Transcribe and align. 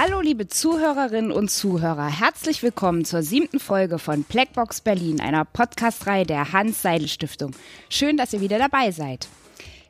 Hallo 0.00 0.20
liebe 0.20 0.46
Zuhörerinnen 0.46 1.32
und 1.32 1.50
Zuhörer, 1.50 2.06
herzlich 2.06 2.62
willkommen 2.62 3.04
zur 3.04 3.22
siebten 3.22 3.58
Folge 3.58 3.98
von 3.98 4.22
Blackbox 4.22 4.82
Berlin, 4.82 5.20
einer 5.20 5.44
Podcast-Reihe 5.44 6.24
der 6.24 6.52
Hans-Seidel-Stiftung. 6.52 7.50
Schön, 7.88 8.16
dass 8.16 8.32
ihr 8.32 8.40
wieder 8.40 8.58
dabei 8.58 8.92
seid. 8.92 9.26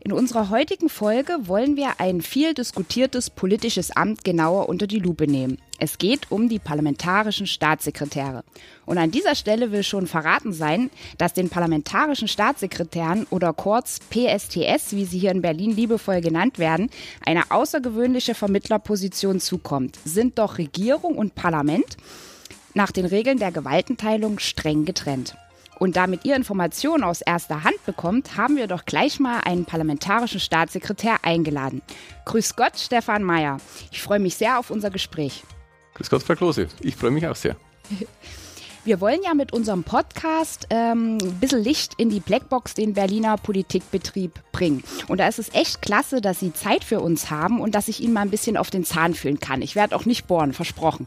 In 0.01 0.13
unserer 0.13 0.49
heutigen 0.49 0.89
Folge 0.89 1.37
wollen 1.43 1.77
wir 1.77 2.01
ein 2.01 2.23
viel 2.23 2.55
diskutiertes 2.55 3.29
politisches 3.29 3.91
Amt 3.91 4.25
genauer 4.25 4.71
unter 4.71 4.87
die 4.87 4.99
Lupe 4.99 5.27
nehmen. 5.27 5.59
Es 5.81 5.99
geht 5.99 6.31
um 6.33 6.49
die 6.49 6.59
parlamentarischen 6.59 7.47
Staatssekretäre. 7.47 8.43
Und 8.85 8.99
an 8.99 9.13
dieser 9.13 9.37
Stelle 9.37 9.71
will 9.71 9.85
schon 9.85 10.09
verraten 10.09 10.53
sein, 10.53 10.91
dass 11.19 11.35
den 11.35 11.49
parlamentarischen 11.49 12.27
Staatssekretären 12.27 13.27
oder 13.31 13.53
kurz 13.53 14.01
PSTS, 14.11 14.93
wie 14.93 15.05
sie 15.05 15.21
hier 15.21 15.31
in 15.31 15.41
Berlin 15.43 15.75
liebevoll 15.75 16.21
genannt 16.21 16.59
werden, 16.59 16.91
eine 17.25 17.51
außergewöhnliche 17.51 18.35
Vermittlerposition 18.35 19.39
zukommt. 19.39 19.99
Sind 20.05 20.39
doch 20.39 20.59
Regierung 20.59 21.17
und 21.17 21.37
Parlament 21.37 21.97
nach 22.75 22.91
den 22.91 23.07
Regeln 23.07 23.39
der 23.39 23.53
Gewaltenteilung 23.53 24.41
streng 24.41 24.85
getrennt. 24.85 25.37
Und 25.79 25.95
damit 25.95 26.25
ihr 26.25 26.35
Informationen 26.35 27.05
aus 27.05 27.21
erster 27.21 27.63
Hand 27.63 27.85
bekommt, 27.87 28.37
haben 28.37 28.57
wir 28.57 28.67
doch 28.67 28.85
gleich 28.85 29.21
mal 29.21 29.41
einen 29.41 29.65
parlamentarischen 29.65 30.41
Staatssekretär 30.41 31.19
eingeladen. 31.23 31.83
Grüß 32.25 32.57
Gott, 32.57 32.77
Stefan 32.77 33.23
Mayer. 33.23 33.59
Ich 33.93 34.03
freue 34.03 34.19
mich 34.19 34.35
sehr 34.35 34.59
auf 34.59 34.71
unser 34.71 34.91
Gespräch. 34.91 35.45
Grüß 35.95 36.11
Gott, 36.11 36.23
Frau 36.23 36.35
Klose. 36.35 36.69
Ich 36.81 36.97
freue 36.97 37.11
mich 37.11 37.27
auch 37.27 37.37
sehr. 37.37 37.57
Wir 38.85 39.03
wollen 39.03 39.21
ja 39.23 39.35
mit 39.35 39.53
unserem 39.53 39.85
Podcast 39.85 40.67
ähm, 40.71 41.19
ein 41.21 41.41
bisschen 41.41 41.63
Licht 41.63 41.93
in 41.99 42.09
die 42.09 42.21
Blackbox, 42.21 42.73
den 42.73 42.95
Berliner 42.95 43.37
Politikbetrieb, 43.37 44.33
bringen. 44.51 44.83
Und 45.09 45.19
da 45.19 45.29
ist 45.29 45.39
es 45.39 45.53
echt 45.53 45.83
klasse, 45.83 46.23
dass 46.23 46.41
Sie 46.41 46.55
Zeit 46.55 46.85
für 46.85 47.01
uns 47.01 47.29
haben 47.29 47.61
und 47.61 47.75
dass 47.75 47.89
ich 47.89 48.01
Ihnen 48.01 48.15
mal 48.15 48.23
ein 48.23 48.31
bisschen 48.31 48.57
auf 48.57 48.71
den 48.71 48.85
Zahn 48.85 49.13
fühlen 49.13 49.41
kann. 49.41 49.61
Ich 49.61 49.75
werde 49.75 49.95
auch 49.95 50.07
nicht 50.07 50.27
bohren, 50.27 50.55
versprochen. 50.55 51.07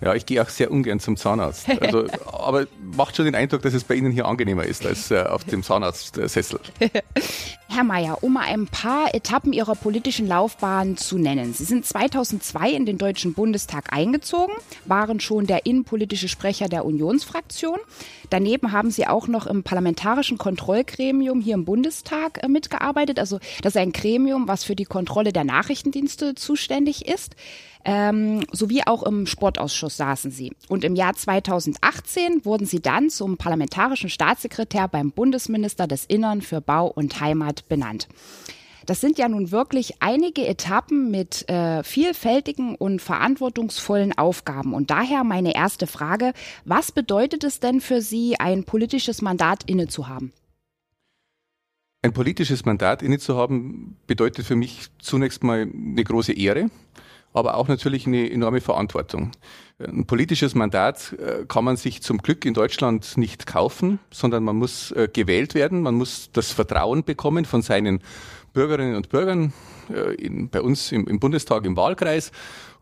Ja, 0.00 0.14
ich 0.14 0.26
gehe 0.26 0.42
auch 0.42 0.48
sehr 0.48 0.70
ungern 0.70 1.00
zum 1.00 1.16
Zahnarzt. 1.16 1.66
Also, 1.80 2.06
aber 2.32 2.66
macht 2.96 3.16
schon 3.16 3.24
den 3.24 3.34
Eindruck, 3.34 3.62
dass 3.62 3.74
es 3.74 3.84
bei 3.84 3.94
Ihnen 3.94 4.12
hier 4.12 4.26
angenehmer 4.26 4.64
ist 4.64 4.84
als 4.84 5.10
äh, 5.10 5.22
auf 5.22 5.44
dem 5.44 5.62
Zahnarztsessel. 5.62 6.60
Herr 7.68 7.84
Mayer, 7.84 8.22
um 8.22 8.34
mal 8.34 8.42
ein 8.42 8.66
paar 8.66 9.14
Etappen 9.14 9.52
Ihrer 9.52 9.74
politischen 9.74 10.28
Laufbahn 10.28 10.96
zu 10.96 11.18
nennen. 11.18 11.54
Sie 11.54 11.64
sind 11.64 11.84
2002 11.84 12.70
in 12.70 12.86
den 12.86 12.98
Deutschen 12.98 13.34
Bundestag 13.34 13.92
eingezogen, 13.92 14.54
waren 14.84 15.18
schon 15.18 15.46
der 15.46 15.66
innenpolitische 15.66 16.28
Sprecher 16.28 16.68
der 16.68 16.84
Unionsfraktion. 16.84 17.78
Daneben 18.30 18.72
haben 18.72 18.90
Sie 18.90 19.06
auch 19.06 19.26
noch 19.26 19.46
im 19.46 19.62
parlamentarischen 19.62 20.38
Kontrollgremium 20.38 21.40
hier 21.40 21.54
im 21.54 21.64
Bundestag 21.64 22.42
äh, 22.42 22.48
mitgearbeitet. 22.48 23.18
Also 23.18 23.38
das 23.62 23.74
ist 23.74 23.80
ein 23.80 23.92
Gremium, 23.92 24.48
was 24.48 24.64
für 24.64 24.76
die 24.76 24.84
Kontrolle 24.84 25.32
der 25.32 25.44
Nachrichtendienste 25.44 26.34
zuständig 26.34 27.06
ist 27.06 27.34
ähm, 27.84 28.44
sowie 28.52 28.82
auch 28.86 29.02
im 29.02 29.26
Sportausschuss 29.26 29.96
saßen 29.96 30.30
sie. 30.30 30.52
Und 30.68 30.84
im 30.84 30.94
Jahr 30.94 31.14
2018 31.14 32.44
wurden 32.44 32.66
sie 32.66 32.80
dann 32.80 33.10
zum 33.10 33.36
parlamentarischen 33.36 34.10
Staatssekretär 34.10 34.88
beim 34.88 35.10
Bundesminister 35.10 35.86
des 35.86 36.04
Innern 36.04 36.42
für 36.42 36.60
Bau 36.60 36.86
und 36.86 37.20
Heimat 37.20 37.68
benannt. 37.68 38.08
Das 38.86 39.00
sind 39.00 39.18
ja 39.18 39.28
nun 39.28 39.50
wirklich 39.50 39.94
einige 40.00 40.46
Etappen 40.46 41.10
mit 41.10 41.48
äh, 41.48 41.82
vielfältigen 41.82 42.74
und 42.74 43.00
verantwortungsvollen 43.00 44.16
Aufgaben. 44.16 44.74
Und 44.74 44.90
daher 44.90 45.24
meine 45.24 45.54
erste 45.54 45.86
Frage, 45.86 46.32
was 46.64 46.92
bedeutet 46.92 47.44
es 47.44 47.60
denn 47.60 47.80
für 47.80 48.02
Sie, 48.02 48.38
ein 48.38 48.64
politisches 48.64 49.22
Mandat 49.22 49.64
innezuhaben? 49.64 50.32
Ein 52.02 52.12
politisches 52.12 52.66
Mandat 52.66 53.02
innezuhaben 53.02 53.96
bedeutet 54.06 54.44
für 54.44 54.56
mich 54.56 54.88
zunächst 54.98 55.42
mal 55.42 55.62
eine 55.62 56.04
große 56.04 56.34
Ehre 56.34 56.68
aber 57.34 57.56
auch 57.56 57.68
natürlich 57.68 58.06
eine 58.06 58.30
enorme 58.30 58.60
Verantwortung. 58.60 59.32
Ein 59.78 60.06
politisches 60.06 60.54
Mandat 60.54 61.14
äh, 61.18 61.44
kann 61.46 61.64
man 61.64 61.76
sich 61.76 62.00
zum 62.00 62.18
Glück 62.18 62.44
in 62.44 62.54
Deutschland 62.54 63.16
nicht 63.16 63.46
kaufen, 63.46 63.98
sondern 64.10 64.44
man 64.44 64.56
muss 64.56 64.92
äh, 64.92 65.08
gewählt 65.12 65.54
werden, 65.54 65.82
man 65.82 65.96
muss 65.96 66.30
das 66.32 66.52
Vertrauen 66.52 67.02
bekommen 67.02 67.44
von 67.44 67.60
seinen 67.60 68.00
Bürgerinnen 68.52 68.94
und 68.94 69.08
Bürgern 69.08 69.52
äh, 69.92 70.14
in, 70.14 70.48
bei 70.48 70.60
uns 70.60 70.92
im, 70.92 71.08
im 71.08 71.18
Bundestag, 71.18 71.66
im 71.66 71.76
Wahlkreis. 71.76 72.30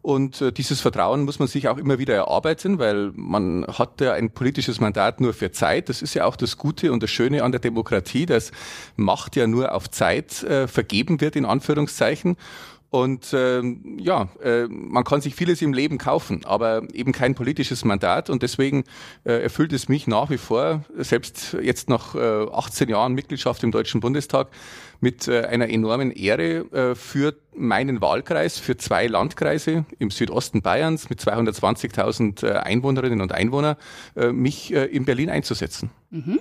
Und 0.04 0.44
dieses 0.56 0.80
Vertrauen 0.80 1.22
muss 1.22 1.38
man 1.38 1.46
sich 1.46 1.68
auch 1.68 1.78
immer 1.78 2.00
wieder 2.00 2.16
erarbeiten, 2.16 2.80
weil 2.80 3.12
man 3.14 3.64
hat 3.68 4.00
ja 4.00 4.14
ein 4.14 4.32
politisches 4.32 4.80
Mandat 4.80 5.20
nur 5.20 5.32
für 5.32 5.52
Zeit. 5.52 5.88
Das 5.88 6.02
ist 6.02 6.14
ja 6.14 6.24
auch 6.24 6.34
das 6.34 6.58
Gute 6.58 6.90
und 6.90 7.04
das 7.04 7.10
Schöne 7.10 7.44
an 7.44 7.52
der 7.52 7.60
Demokratie, 7.60 8.26
dass 8.26 8.50
Macht 8.96 9.36
ja 9.36 9.46
nur 9.46 9.72
auf 9.72 9.88
Zeit 9.88 10.42
äh, 10.42 10.66
vergeben 10.66 11.20
wird, 11.20 11.36
in 11.36 11.44
Anführungszeichen. 11.44 12.36
Und 12.92 13.32
äh, 13.32 13.62
ja, 13.96 14.28
äh, 14.42 14.66
man 14.68 15.02
kann 15.04 15.22
sich 15.22 15.34
vieles 15.34 15.62
im 15.62 15.72
Leben 15.72 15.96
kaufen, 15.96 16.44
aber 16.44 16.82
eben 16.92 17.12
kein 17.12 17.34
politisches 17.34 17.86
Mandat. 17.86 18.28
Und 18.28 18.42
deswegen 18.42 18.84
äh, 19.24 19.42
erfüllt 19.42 19.72
es 19.72 19.88
mich 19.88 20.06
nach 20.06 20.28
wie 20.28 20.36
vor, 20.36 20.84
selbst 20.98 21.56
jetzt 21.62 21.88
nach 21.88 22.14
äh, 22.14 22.18
18 22.52 22.90
Jahren 22.90 23.14
Mitgliedschaft 23.14 23.62
im 23.62 23.72
Deutschen 23.72 24.02
Bundestag, 24.02 24.48
mit 25.02 25.26
äh, 25.26 25.44
einer 25.46 25.68
enormen 25.68 26.12
Ehre 26.12 26.92
äh, 26.92 26.94
für 26.94 27.34
meinen 27.54 28.00
Wahlkreis, 28.00 28.58
für 28.58 28.76
zwei 28.76 29.08
Landkreise 29.08 29.84
im 29.98 30.10
Südosten 30.10 30.62
Bayerns 30.62 31.10
mit 31.10 31.20
220.000 31.20 32.46
äh, 32.46 32.52
Einwohnerinnen 32.52 33.20
und 33.20 33.32
Einwohnern, 33.32 33.76
mich 34.14 34.72
in 34.72 35.04
Berlin 35.04 35.28
einzusetzen. 35.28 35.90
Mhm. 36.10 36.38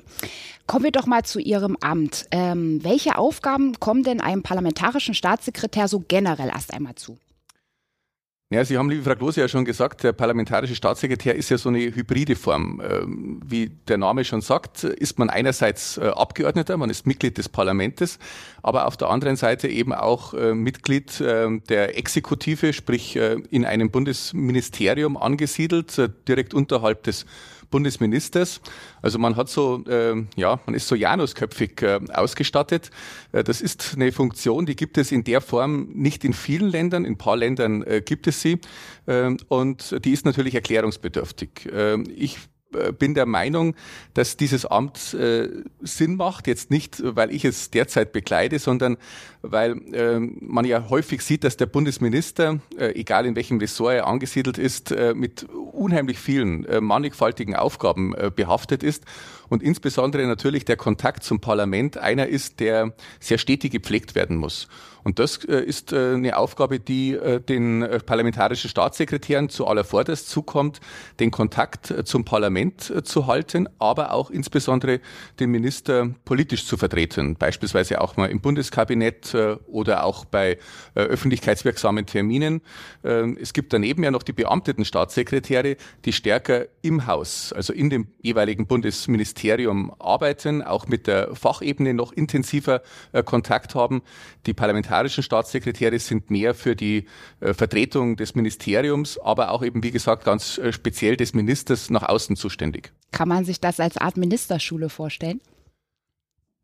Kommen 0.67 0.85
wir 0.85 0.91
doch 0.91 1.05
mal 1.05 1.23
zu 1.23 1.39
Ihrem 1.39 1.75
Amt. 1.81 2.27
Ähm, 2.31 2.83
welche 2.83 3.17
Aufgaben 3.17 3.79
kommen 3.79 4.03
denn 4.03 4.21
einem 4.21 4.43
parlamentarischen 4.43 5.13
Staatssekretär 5.13 5.87
so 5.87 6.03
generell 6.07 6.49
erst 6.49 6.73
einmal 6.73 6.95
zu? 6.95 7.17
Ja, 8.53 8.65
Sie 8.65 8.77
haben, 8.77 8.89
liebe 8.89 9.01
Frau 9.01 9.15
Klose, 9.15 9.39
ja 9.39 9.47
schon 9.47 9.63
gesagt, 9.63 10.03
der 10.03 10.11
parlamentarische 10.11 10.75
Staatssekretär 10.75 11.35
ist 11.35 11.49
ja 11.49 11.57
so 11.57 11.69
eine 11.69 11.79
hybride 11.79 12.35
Form. 12.35 12.81
Ähm, 12.83 13.39
wie 13.45 13.71
der 13.87 13.97
Name 13.97 14.25
schon 14.25 14.41
sagt, 14.41 14.83
ist 14.83 15.17
man 15.19 15.29
einerseits 15.29 15.97
äh, 15.97 16.07
Abgeordneter, 16.07 16.75
man 16.75 16.89
ist 16.89 17.07
Mitglied 17.07 17.37
des 17.37 17.47
Parlaments, 17.47 18.19
aber 18.61 18.87
auf 18.87 18.97
der 18.97 19.09
anderen 19.09 19.37
Seite 19.37 19.69
eben 19.69 19.93
auch 19.93 20.33
äh, 20.33 20.53
Mitglied 20.53 21.23
ähm, 21.25 21.63
der 21.69 21.97
Exekutive, 21.97 22.73
sprich 22.73 23.15
äh, 23.15 23.37
in 23.51 23.63
einem 23.63 23.89
Bundesministerium 23.89 25.15
angesiedelt, 25.15 26.11
direkt 26.27 26.53
unterhalb 26.53 27.03
des 27.03 27.25
Bundesministers. 27.71 28.61
Also 29.01 29.17
man 29.17 29.35
hat 29.35 29.49
so, 29.49 29.83
äh, 29.87 30.23
ja, 30.35 30.59
man 30.65 30.75
ist 30.75 30.87
so 30.87 30.95
Janusköpfig 30.95 31.81
äh, 31.81 31.99
ausgestattet. 32.13 32.91
Äh, 33.31 33.43
das 33.43 33.61
ist 33.61 33.93
eine 33.95 34.11
Funktion, 34.11 34.65
die 34.65 34.75
gibt 34.75 34.97
es 34.97 35.11
in 35.11 35.23
der 35.23 35.41
Form 35.41 35.89
nicht 35.93 36.23
in 36.23 36.33
vielen 36.33 36.69
Ländern. 36.69 37.05
In 37.05 37.13
ein 37.13 37.17
paar 37.17 37.37
Ländern 37.37 37.81
äh, 37.83 38.01
gibt 38.05 38.27
es 38.27 38.41
sie. 38.41 38.59
Äh, 39.07 39.35
und 39.47 40.05
die 40.05 40.11
ist 40.11 40.25
natürlich 40.25 40.53
erklärungsbedürftig. 40.53 41.67
Äh, 41.71 42.01
ich 42.11 42.37
äh, 42.73 42.91
bin 42.91 43.13
der 43.13 43.25
Meinung, 43.25 43.75
dass 44.13 44.37
dieses 44.37 44.65
Amt 44.65 45.13
äh, 45.13 45.49
Sinn 45.81 46.15
macht, 46.15 46.47
jetzt 46.47 46.71
nicht, 46.71 47.01
weil 47.03 47.31
ich 47.33 47.45
es 47.45 47.71
derzeit 47.71 48.11
bekleide, 48.11 48.59
sondern 48.59 48.97
weil 49.41 49.71
äh, 49.93 50.19
man 50.19 50.65
ja 50.65 50.89
häufig 50.89 51.21
sieht, 51.21 51.43
dass 51.43 51.57
der 51.57 51.65
Bundesminister, 51.65 52.59
äh, 52.77 52.91
egal 52.99 53.25
in 53.25 53.35
welchem 53.35 53.59
Ressort 53.59 53.95
er 53.95 54.07
angesiedelt 54.07 54.57
ist, 54.57 54.91
äh, 54.91 55.13
mit 55.13 55.47
unheimlich 55.81 56.19
vielen 56.19 56.65
äh, 56.65 56.79
mannigfaltigen 56.79 57.55
Aufgaben 57.55 58.13
behaftet 58.35 58.83
ist 58.83 59.03
und 59.49 59.63
insbesondere 59.63 60.25
natürlich 60.27 60.63
der 60.63 60.77
Kontakt 60.77 61.23
zum 61.23 61.41
Parlament 61.41 61.97
einer 61.97 62.27
ist, 62.27 62.59
der 62.59 62.93
sehr 63.19 63.37
stetig 63.37 63.71
gepflegt 63.71 64.15
werden 64.15 64.37
muss. 64.37 64.67
Und 65.03 65.19
das 65.19 65.43
äh, 65.45 65.61
ist 65.61 65.93
äh, 65.93 66.13
eine 66.13 66.37
Aufgabe, 66.37 66.79
die 66.79 67.13
äh, 67.13 67.39
den 67.39 67.87
parlamentarischen 68.05 68.69
Staatssekretären 68.69 69.49
zu 69.49 69.67
allervorderst 69.67 70.29
zukommt, 70.29 70.79
den 71.19 71.31
Kontakt 71.31 71.93
zum 72.05 72.25
Parlament 72.25 72.93
zu 73.03 73.27
halten, 73.27 73.67
aber 73.79 74.13
auch 74.13 74.29
insbesondere 74.29 74.99
den 75.39 75.51
Minister 75.51 76.09
politisch 76.25 76.65
zu 76.65 76.77
vertreten, 76.77 77.35
beispielsweise 77.35 78.01
auch 78.01 78.17
mal 78.17 78.27
im 78.27 78.41
Bundeskabinett 78.41 79.35
oder 79.67 80.03
auch 80.03 80.25
bei 80.25 80.57
öffentlichkeitswirksamen 80.95 82.05
Terminen. 82.05 82.61
Ähm, 83.03 83.37
es 83.39 83.53
gibt 83.53 83.73
daneben 83.73 84.03
ja 84.03 84.11
noch 84.11 84.23
die 84.23 84.33
beamteten 84.33 84.85
Staatssekretäre, 84.85 85.77
die 86.05 86.13
stärker 86.13 86.65
im 86.81 87.07
Haus, 87.07 87.53
also 87.53 87.73
in 87.73 87.89
dem 87.89 88.07
jeweiligen 88.21 88.67
Bundesministerium 88.67 89.93
arbeiten, 89.99 90.61
auch 90.61 90.87
mit 90.87 91.07
der 91.07 91.35
Fachebene 91.35 91.93
noch 91.93 92.11
intensiver 92.11 92.81
Kontakt 93.25 93.75
haben. 93.75 94.01
Die 94.45 94.53
Parlamentarischen 94.53 94.90
parlamentarischen 94.91 95.23
Staatssekretäre 95.23 95.99
sind 95.99 96.29
mehr 96.29 96.53
für 96.53 96.75
die 96.75 97.05
äh, 97.39 97.53
Vertretung 97.53 98.17
des 98.17 98.35
Ministeriums, 98.35 99.17
aber 99.17 99.51
auch 99.51 99.63
eben, 99.63 99.83
wie 99.83 99.91
gesagt, 99.91 100.25
ganz 100.25 100.57
äh, 100.57 100.73
speziell 100.73 101.15
des 101.15 101.33
Ministers 101.33 101.89
nach 101.89 102.03
außen 102.03 102.35
zuständig. 102.35 102.91
Kann 103.11 103.29
man 103.29 103.45
sich 103.45 103.61
das 103.61 103.79
als 103.79 103.95
Art 103.97 104.17
Ministerschule 104.17 104.89
vorstellen? 104.89 105.39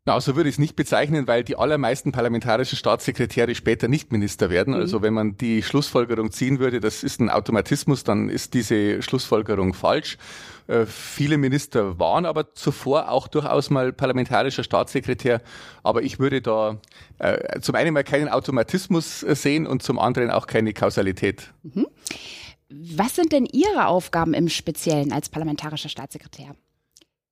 Na, 0.08 0.18
so 0.22 0.36
würde 0.36 0.48
ich 0.48 0.54
es 0.54 0.58
nicht 0.58 0.74
bezeichnen, 0.74 1.26
weil 1.26 1.44
die 1.44 1.56
allermeisten 1.56 2.12
parlamentarischen 2.12 2.78
Staatssekretäre 2.78 3.54
später 3.54 3.88
nicht 3.88 4.10
Minister 4.10 4.48
werden. 4.48 4.72
Mhm. 4.72 4.80
Also 4.80 5.02
wenn 5.02 5.12
man 5.12 5.36
die 5.36 5.62
Schlussfolgerung 5.62 6.30
ziehen 6.30 6.60
würde, 6.60 6.80
das 6.80 7.02
ist 7.02 7.20
ein 7.20 7.28
Automatismus, 7.28 8.04
dann 8.04 8.30
ist 8.30 8.54
diese 8.54 9.02
Schlussfolgerung 9.02 9.74
falsch. 9.74 10.16
Äh, 10.66 10.86
viele 10.86 11.36
Minister 11.36 11.98
waren 11.98 12.24
aber 12.24 12.54
zuvor 12.54 13.10
auch 13.10 13.28
durchaus 13.28 13.68
mal 13.68 13.92
parlamentarischer 13.92 14.64
Staatssekretär. 14.64 15.42
Aber 15.82 16.00
ich 16.00 16.18
würde 16.18 16.40
da 16.40 16.80
äh, 17.18 17.60
zum 17.60 17.74
einen 17.74 17.92
mal 17.92 18.02
keinen 18.02 18.30
Automatismus 18.30 19.20
sehen 19.20 19.66
und 19.66 19.82
zum 19.82 19.98
anderen 19.98 20.30
auch 20.30 20.46
keine 20.46 20.72
Kausalität. 20.72 21.52
Mhm. 21.64 21.86
Was 22.70 23.14
sind 23.14 23.32
denn 23.32 23.44
Ihre 23.44 23.88
Aufgaben 23.88 24.32
im 24.32 24.48
Speziellen 24.48 25.12
als 25.12 25.28
parlamentarischer 25.28 25.90
Staatssekretär? 25.90 26.54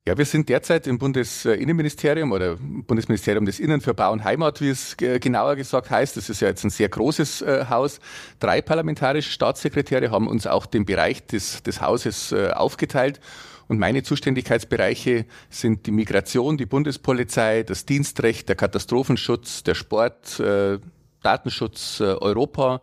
Ja, 0.09 0.17
wir 0.17 0.25
sind 0.25 0.49
derzeit 0.49 0.87
im 0.87 0.99
Bundesinnenministerium 0.99 2.31
oder 2.31 2.59
Bundesministerium 2.61 3.45
des 3.45 3.59
Innen 3.59 3.81
für 3.81 3.93
Bau 3.93 4.13
und 4.13 4.23
Heimat, 4.23 4.61
wie 4.61 4.69
es 4.69 4.97
genauer 4.97 5.57
gesagt 5.57 5.91
heißt. 5.91 6.17
Das 6.17 6.31
ist 6.31 6.41
ja 6.41 6.47
jetzt 6.47 6.63
ein 6.63 6.71
sehr 6.71 6.89
großes 6.89 7.43
äh, 7.43 7.65
Haus. 7.69 7.99
Drei 8.39 8.63
parlamentarische 8.63 9.33
Staatssekretäre 9.33 10.13
haben 10.13 10.29
uns 10.29 10.47
auch 10.47 10.67
den 10.67 10.85
Bereich 10.85 11.27
des, 11.27 11.65
des 11.65 11.81
Hauses 11.81 12.31
äh, 12.31 12.51
aufgeteilt. 12.53 13.19
Und 13.67 13.81
meine 13.81 14.05
Zuständigkeitsbereiche 14.05 15.27
sind 15.51 15.87
die 15.87 15.91
Migration, 15.91 16.57
die 16.57 16.67
Bundespolizei, 16.67 17.65
das 17.65 17.85
Dienstrecht, 17.85 18.49
der 18.49 18.55
Katastrophenschutz, 18.55 19.65
der 19.65 19.75
Sport, 19.75 20.39
äh, 20.39 20.79
Datenschutz, 21.25 22.01
Europa 22.01 22.81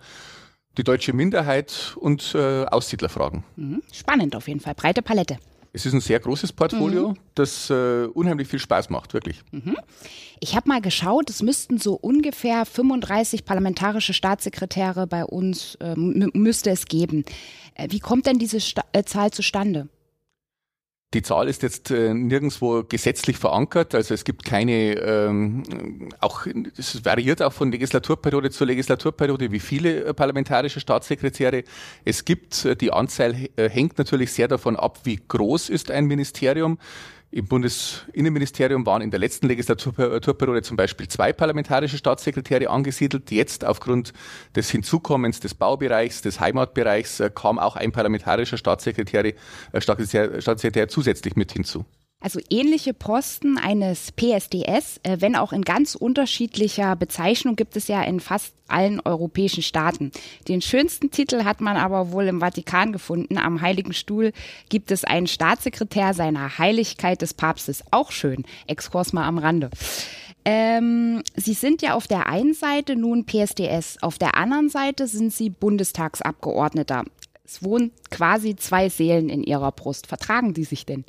die 0.77 0.83
deutsche 0.83 1.13
Minderheit 1.13 1.95
und 1.97 2.35
Aussiedlerfragen. 2.35 3.43
Mhm. 3.55 3.83
Spannend 3.93 4.35
auf 4.35 4.47
jeden 4.47 4.59
Fall, 4.59 4.73
breite 4.73 5.03
Palette. 5.03 5.37
Es 5.75 5.87
ist 5.87 5.93
ein 5.93 6.01
sehr 6.01 6.19
großes 6.19 6.53
Portfolio, 6.53 7.09
mhm. 7.09 7.17
das 7.33 7.71
äh, 7.71 8.05
unheimlich 8.13 8.47
viel 8.47 8.59
Spaß 8.59 8.91
macht, 8.91 9.15
wirklich. 9.15 9.41
Mhm. 9.51 9.75
Ich 10.39 10.55
habe 10.55 10.69
mal 10.69 10.81
geschaut, 10.81 11.31
es 11.31 11.41
müssten 11.41 11.79
so 11.79 11.95
ungefähr 11.95 12.65
35 12.65 13.43
parlamentarische 13.43 14.13
Staatssekretäre 14.13 15.07
bei 15.07 15.25
uns, 15.25 15.75
äh, 15.81 15.95
müsste 15.95 16.69
es 16.69 16.85
geben. 16.85 17.25
Äh, 17.73 17.87
wie 17.89 17.99
kommt 17.99 18.27
denn 18.27 18.37
diese 18.37 18.61
Sta 18.61 18.83
äh, 18.93 19.03
Zahl 19.03 19.31
zustande? 19.31 19.89
Die 21.13 21.21
Zahl 21.21 21.47
ist 21.47 21.61
jetzt 21.61 21.91
äh, 21.91 22.13
nirgendwo 22.13 22.83
gesetzlich 22.83 23.37
verankert, 23.37 23.93
also 23.93 24.13
es 24.13 24.23
gibt 24.23 24.43
keine, 24.43 24.95
ähm, 24.95 25.63
auch 26.19 26.47
es 26.75 27.05
variiert 27.05 27.41
auch 27.41 27.53
von 27.53 27.71
Legislaturperiode 27.71 28.49
zu 28.49 28.65
Legislaturperiode, 28.65 29.51
wie 29.51 29.59
viele 29.59 30.05
äh, 30.05 30.13
parlamentarische 30.13 30.79
Staatssekretäre 30.79 31.63
es 32.03 32.25
gibt. 32.25 32.81
Die 32.81 32.91
Anzahl 32.91 33.35
äh, 33.55 33.69
hängt 33.69 33.97
natürlich 33.99 34.31
sehr 34.31 34.47
davon 34.47 34.75
ab, 34.75 34.99
wie 35.03 35.19
groß 35.27 35.69
ist 35.69 35.91
ein 35.91 36.05
Ministerium. 36.05 36.79
Im 37.33 37.47
Bundesinnenministerium 37.47 38.85
waren 38.85 39.01
in 39.01 39.09
der 39.09 39.19
letzten 39.19 39.47
Legislaturperiode 39.47 40.61
zum 40.61 40.77
Beispiel 40.77 41.07
zwei 41.07 41.33
parlamentarische 41.33 41.97
Staatssekretäre 41.97 42.69
angesiedelt. 42.69 43.31
Jetzt 43.31 43.65
aufgrund 43.65 44.13
des 44.55 44.69
Hinzukommens 44.69 45.39
des 45.39 45.55
Baubereichs, 45.55 46.21
des 46.21 46.39
Heimatbereichs 46.39 47.21
äh, 47.21 47.31
kam 47.33 47.57
auch 47.57 47.75
ein 47.75 47.91
parlamentarischer 47.91 48.57
Staatssekretär, 48.57 49.25
äh, 49.25 49.33
Staatssekretär 49.81 50.87
zusätzlich 50.89 51.35
mit 51.35 51.51
hinzu. 51.51 51.85
Also 52.23 52.39
ähnliche 52.49 52.93
Posten 52.93 53.57
eines 53.57 54.13
PSDS, 54.13 55.01
äh, 55.03 55.17
wenn 55.19 55.35
auch 55.35 55.51
in 55.51 55.63
ganz 55.63 55.93
unterschiedlicher 55.93 56.95
Bezeichnung, 56.95 57.57
gibt 57.57 57.75
es 57.75 57.89
ja 57.89 58.01
in 58.01 58.21
fast 58.21 58.55
allen 58.69 59.01
europäischen 59.01 59.61
Staaten. 59.61 60.13
Den 60.47 60.61
schönsten 60.61 61.11
Titel 61.11 61.43
hat 61.43 61.59
man 61.59 61.75
aber 61.75 62.13
wohl 62.13 62.23
im 62.27 62.39
Vatikan 62.39 62.93
gefunden. 62.93 63.37
Am 63.37 63.59
Heiligen 63.59 63.91
Stuhl 63.91 64.31
gibt 64.69 64.89
es 64.89 65.03
einen 65.03 65.27
Staatssekretär 65.27 66.13
seiner 66.13 66.57
Heiligkeit 66.57 67.21
des 67.21 67.33
Papstes. 67.33 67.83
Auch 67.91 68.13
schön. 68.13 68.45
Exkurs 68.67 69.11
mal 69.11 69.27
am 69.27 69.37
Rande. 69.37 69.69
Ähm, 70.45 71.23
Sie 71.35 71.53
sind 71.53 71.81
ja 71.81 71.93
auf 71.93 72.07
der 72.07 72.27
einen 72.27 72.53
Seite 72.53 72.95
nun 72.95 73.25
PSDS, 73.25 73.97
auf 74.01 74.17
der 74.17 74.37
anderen 74.37 74.69
Seite 74.69 75.07
sind 75.07 75.33
Sie 75.33 75.49
Bundestagsabgeordneter. 75.49 77.03
Es 77.43 77.63
wohnen 77.63 77.91
quasi 78.11 78.55
zwei 78.55 78.87
Seelen 78.87 79.27
in 79.27 79.43
Ihrer 79.43 79.73
Brust. 79.73 80.07
Vertragen 80.07 80.53
die 80.53 80.63
sich 80.63 80.85
denn? 80.85 81.03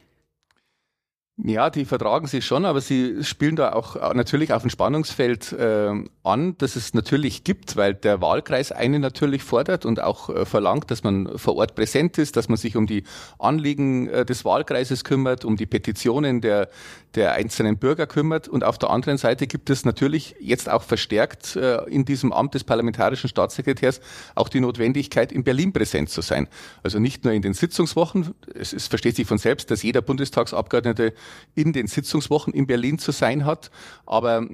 Ja, 1.37 1.69
die 1.69 1.85
vertragen 1.85 2.29
sich 2.29 2.47
schon, 2.47 2.65
aber 2.65 2.81
sie 2.81 3.25
spielen 3.25 3.57
da 3.57 3.73
auch 3.73 3.97
äh, 3.97 4.15
natürlich 4.15 4.53
auf 4.53 4.63
ein 4.63 4.71
Spannungsfeld 4.71 5.51
äh, 5.51 5.91
an, 6.23 6.55
das 6.59 6.77
es 6.77 6.95
natürlich 6.95 7.43
gibt, 7.43 7.75
weil 7.75 7.93
der 7.93 8.21
Wahlkreis 8.21 8.71
einen 8.71 9.03
natürlich 9.03 9.43
fordert 9.43 9.85
und 9.85 10.01
auch 10.01 10.31
äh, 10.31 10.47
verlangt, 10.47 10.93
dass 10.93 11.03
man 11.03 11.37
vor 11.37 11.57
Ort 11.57 11.75
präsent 11.75 12.19
ist, 12.19 12.37
dass 12.37 12.49
man 12.49 12.57
sich 12.57 12.77
um 12.77 12.87
die 12.87 13.03
Anliegen 13.41 14.07
äh, 14.09 14.25
des 14.25 14.45
Wahlkreises 14.45 15.03
kümmert, 15.03 15.45
um 15.45 15.57
die 15.57 15.67
Petitionen 15.67 16.41
der, 16.41 16.69
der 17.17 17.33
einzelnen 17.33 17.79
Bürger 17.79 18.07
kümmert. 18.07 18.47
Und 18.47 18.63
auf 18.63 18.79
der 18.79 18.91
anderen 18.91 19.19
Seite 19.19 19.49
gibt 19.49 19.71
es 19.71 19.85
natürlich 19.85 20.37
jetzt 20.39 20.71
auch 20.71 20.85
verstärkt 20.85 21.57
äh, 21.57 21.83
in 21.91 22.05
diesem 22.05 22.33
Amt 22.33 22.55
des 22.55 22.63
parlamentarischen 22.63 23.29
Staatssekretärs 23.29 24.01
auch 24.37 24.49
die 24.49 24.61
Notwendigkeit, 24.61 25.33
in 25.33 25.43
Berlin 25.43 25.73
präsent 25.73 26.11
zu 26.11 26.21
sein. 26.21 26.47
Also 26.85 27.01
nicht 27.01 27.25
nur 27.25 27.33
in 27.33 27.43
den 27.43 27.55
Sitzungswochen, 27.55 28.37
es, 28.55 28.73
es 28.73 28.87
versteht 28.87 29.17
sich 29.17 29.27
von 29.27 29.39
selbst, 29.39 29.73
dass 29.73 29.83
jeder 29.83 30.01
Bundestagsabgeordnete 30.01 31.13
in 31.55 31.73
den 31.73 31.87
Sitzungswochen 31.87 32.53
in 32.53 32.67
Berlin 32.67 32.99
zu 32.99 33.13
sein 33.13 33.45
hat. 33.45 33.71
Aber 34.07 34.43
äh, 34.43 34.47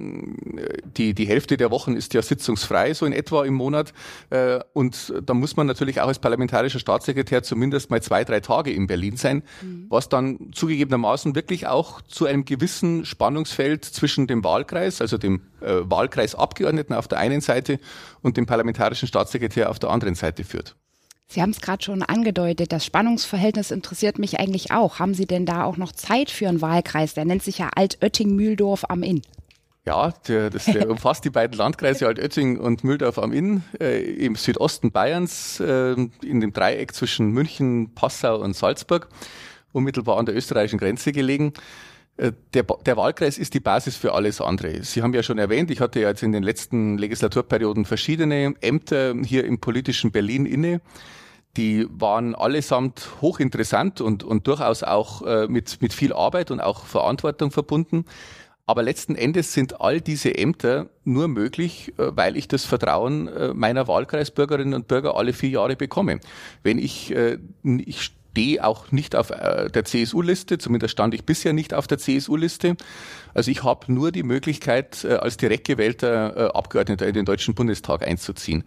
die, 0.97 1.13
die 1.13 1.25
Hälfte 1.25 1.57
der 1.57 1.71
Wochen 1.71 1.95
ist 1.95 2.13
ja 2.13 2.21
sitzungsfrei, 2.21 2.93
so 2.93 3.05
in 3.05 3.13
etwa 3.13 3.43
im 3.45 3.53
Monat. 3.53 3.93
Äh, 4.29 4.59
und 4.73 5.13
da 5.25 5.33
muss 5.33 5.55
man 5.55 5.67
natürlich 5.67 6.01
auch 6.01 6.07
als 6.07 6.19
parlamentarischer 6.19 6.79
Staatssekretär 6.79 7.43
zumindest 7.43 7.89
mal 7.89 8.01
zwei, 8.01 8.23
drei 8.23 8.39
Tage 8.39 8.71
in 8.71 8.87
Berlin 8.87 9.17
sein, 9.17 9.43
mhm. 9.61 9.85
was 9.89 10.09
dann 10.09 10.51
zugegebenermaßen 10.53 11.35
wirklich 11.35 11.67
auch 11.67 12.01
zu 12.01 12.25
einem 12.25 12.45
gewissen 12.45 13.05
Spannungsfeld 13.05 13.85
zwischen 13.85 14.27
dem 14.27 14.43
Wahlkreis, 14.43 15.01
also 15.01 15.17
dem 15.17 15.41
äh, 15.61 15.81
Wahlkreisabgeordneten 15.83 16.95
auf 16.95 17.07
der 17.07 17.19
einen 17.19 17.41
Seite 17.41 17.79
und 18.21 18.37
dem 18.37 18.45
parlamentarischen 18.45 19.07
Staatssekretär 19.07 19.69
auf 19.69 19.79
der 19.79 19.89
anderen 19.89 20.15
Seite 20.15 20.43
führt. 20.43 20.75
Sie 21.31 21.41
haben 21.41 21.51
es 21.51 21.61
gerade 21.61 21.81
schon 21.81 22.03
angedeutet, 22.03 22.73
das 22.73 22.85
Spannungsverhältnis 22.85 23.71
interessiert 23.71 24.19
mich 24.19 24.41
eigentlich 24.41 24.71
auch. 24.71 24.99
Haben 24.99 25.13
Sie 25.13 25.25
denn 25.25 25.45
da 25.45 25.63
auch 25.63 25.77
noch 25.77 25.93
Zeit 25.93 26.29
für 26.29 26.49
einen 26.49 26.59
Wahlkreis? 26.59 27.13
Der 27.13 27.23
nennt 27.23 27.41
sich 27.41 27.59
ja 27.59 27.69
Altötting-Mühldorf 27.73 28.83
am 28.89 29.01
Inn. 29.01 29.21
Ja, 29.85 30.13
der, 30.27 30.49
das, 30.49 30.65
der 30.65 30.89
umfasst 30.91 31.23
die 31.23 31.29
beiden 31.29 31.57
Landkreise 31.57 32.05
Altötting 32.05 32.59
und 32.59 32.83
Mühldorf 32.83 33.17
am 33.17 33.31
Inn 33.31 33.63
äh, 33.79 34.01
im 34.01 34.35
Südosten 34.35 34.91
Bayerns, 34.91 35.61
äh, 35.61 35.93
in 36.21 36.41
dem 36.41 36.51
Dreieck 36.51 36.93
zwischen 36.93 37.29
München, 37.29 37.95
Passau 37.95 38.41
und 38.41 38.53
Salzburg, 38.53 39.07
unmittelbar 39.71 40.17
an 40.17 40.25
der 40.25 40.35
österreichischen 40.35 40.79
Grenze 40.79 41.13
gelegen. 41.13 41.53
Äh, 42.17 42.33
der, 42.53 42.63
der, 42.63 42.97
Wahlkreis 42.97 43.37
ist 43.37 43.53
die 43.53 43.61
Basis 43.61 43.95
für 43.95 44.13
alles 44.13 44.41
andere. 44.41 44.83
Sie 44.83 45.01
haben 45.01 45.13
ja 45.13 45.23
schon 45.23 45.37
erwähnt, 45.37 45.71
ich 45.71 45.79
hatte 45.79 46.01
ja 46.01 46.09
jetzt 46.09 46.23
in 46.23 46.33
den 46.33 46.43
letzten 46.43 46.97
Legislaturperioden 46.97 47.85
verschiedene 47.85 48.53
Ämter 48.59 49.15
hier 49.23 49.45
im 49.45 49.61
politischen 49.61 50.11
Berlin 50.11 50.45
inne 50.45 50.81
die 51.57 51.87
waren 51.89 52.35
allesamt 52.35 53.09
hochinteressant 53.21 54.01
und, 54.01 54.23
und 54.23 54.47
durchaus 54.47 54.83
auch 54.83 55.21
äh, 55.23 55.47
mit, 55.47 55.81
mit 55.81 55.93
viel 55.93 56.13
Arbeit 56.13 56.51
und 56.51 56.61
auch 56.61 56.85
Verantwortung 56.85 57.51
verbunden. 57.51 58.05
Aber 58.71 58.83
letzten 58.83 59.15
Endes 59.15 59.51
sind 59.51 59.81
all 59.81 59.99
diese 59.99 60.37
Ämter 60.37 60.87
nur 61.03 61.27
möglich, 61.27 61.93
äh, 61.97 62.15
weil 62.15 62.37
ich 62.37 62.47
das 62.47 62.63
Vertrauen 62.63 63.27
äh, 63.27 63.53
meiner 63.53 63.87
Wahlkreisbürgerinnen 63.89 64.73
und 64.73 64.87
Bürger 64.87 65.17
alle 65.17 65.33
vier 65.33 65.49
Jahre 65.49 65.75
bekomme. 65.75 66.21
Wenn 66.63 66.77
ich, 66.77 67.13
äh, 67.13 67.37
ich 67.63 68.01
stehe 68.01 68.63
auch 68.63 68.89
nicht 68.93 69.17
auf 69.17 69.27
der 69.27 69.83
CSU-Liste, 69.83 70.57
zumindest 70.57 70.93
stand 70.93 71.13
ich 71.13 71.25
bisher 71.25 71.51
nicht 71.51 71.73
auf 71.73 71.85
der 71.85 71.97
CSU-Liste. 71.97 72.77
Also 73.33 73.51
ich 73.51 73.63
habe 73.63 73.91
nur 73.91 74.11
die 74.11 74.23
Möglichkeit, 74.23 75.05
als 75.05 75.37
direkt 75.37 75.67
gewählter 75.67 76.55
Abgeordneter 76.55 77.07
in 77.07 77.13
den 77.13 77.25
Deutschen 77.25 77.55
Bundestag 77.55 78.05
einzuziehen. 78.05 78.63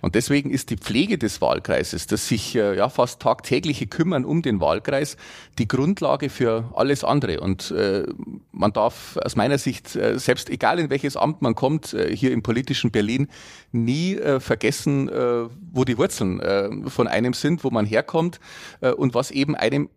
Und 0.00 0.14
deswegen 0.14 0.50
ist 0.50 0.70
die 0.70 0.76
Pflege 0.76 1.18
des 1.18 1.40
Wahlkreises, 1.40 2.06
das 2.06 2.28
sich 2.28 2.54
äh, 2.54 2.76
ja 2.76 2.88
fast 2.88 3.20
tagtägliche 3.20 3.86
Kümmern 3.86 4.24
um 4.24 4.42
den 4.42 4.60
Wahlkreis, 4.60 5.16
die 5.58 5.66
Grundlage 5.66 6.30
für 6.30 6.70
alles 6.74 7.02
andere. 7.02 7.40
Und 7.40 7.70
äh, 7.72 8.06
man 8.52 8.72
darf 8.72 9.16
aus 9.16 9.34
meiner 9.34 9.58
Sicht, 9.58 9.96
äh, 9.96 10.18
selbst 10.18 10.50
egal 10.50 10.78
in 10.78 10.90
welches 10.90 11.16
Amt 11.16 11.42
man 11.42 11.54
kommt, 11.54 11.94
äh, 11.94 12.14
hier 12.14 12.32
im 12.32 12.42
politischen 12.42 12.90
Berlin, 12.92 13.28
nie 13.72 14.14
äh, 14.14 14.38
vergessen, 14.38 15.08
äh, 15.08 15.48
wo 15.72 15.84
die 15.84 15.98
Wurzeln 15.98 16.40
äh, 16.40 16.68
von 16.88 17.08
einem 17.08 17.32
sind, 17.32 17.64
wo 17.64 17.70
man 17.70 17.84
herkommt 17.84 18.38
äh, 18.80 18.90
und 18.90 19.14
was 19.14 19.30
eben 19.32 19.56
einem 19.56 19.88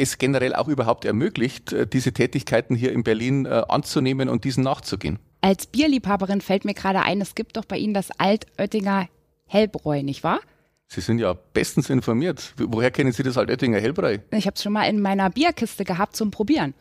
es 0.00 0.18
generell 0.18 0.54
auch 0.54 0.68
überhaupt 0.68 1.04
ermöglicht, 1.04 1.72
äh, 1.72 1.86
diese 1.86 2.12
Tätigkeiten 2.12 2.74
hier 2.74 2.92
in 2.92 3.02
Berlin 3.02 3.46
äh, 3.46 3.62
anzunehmen 3.68 4.28
und 4.28 4.44
diesen 4.44 4.64
nachzugehen. 4.64 5.18
Als 5.40 5.66
Bierliebhaberin 5.66 6.40
fällt 6.40 6.64
mir 6.64 6.74
gerade 6.74 7.00
ein, 7.00 7.20
es 7.20 7.34
gibt 7.34 7.56
doch 7.56 7.64
bei 7.64 7.78
Ihnen 7.78 7.94
das 7.94 8.10
Altöttinger 8.18 9.08
Hellbräu, 9.46 10.02
nicht 10.02 10.22
wahr? 10.22 10.40
Sie 10.86 11.00
sind 11.00 11.18
ja 11.18 11.34
bestens 11.52 11.88
informiert. 11.88 12.52
Woher 12.58 12.90
kennen 12.90 13.12
Sie 13.12 13.22
das 13.22 13.38
Altöttinger 13.38 13.78
Hellbräu? 13.78 14.18
Ich 14.32 14.46
habe 14.46 14.54
es 14.56 14.62
schon 14.62 14.72
mal 14.72 14.88
in 14.88 15.00
meiner 15.00 15.30
Bierkiste 15.30 15.84
gehabt 15.84 16.16
zum 16.16 16.30
Probieren. 16.30 16.74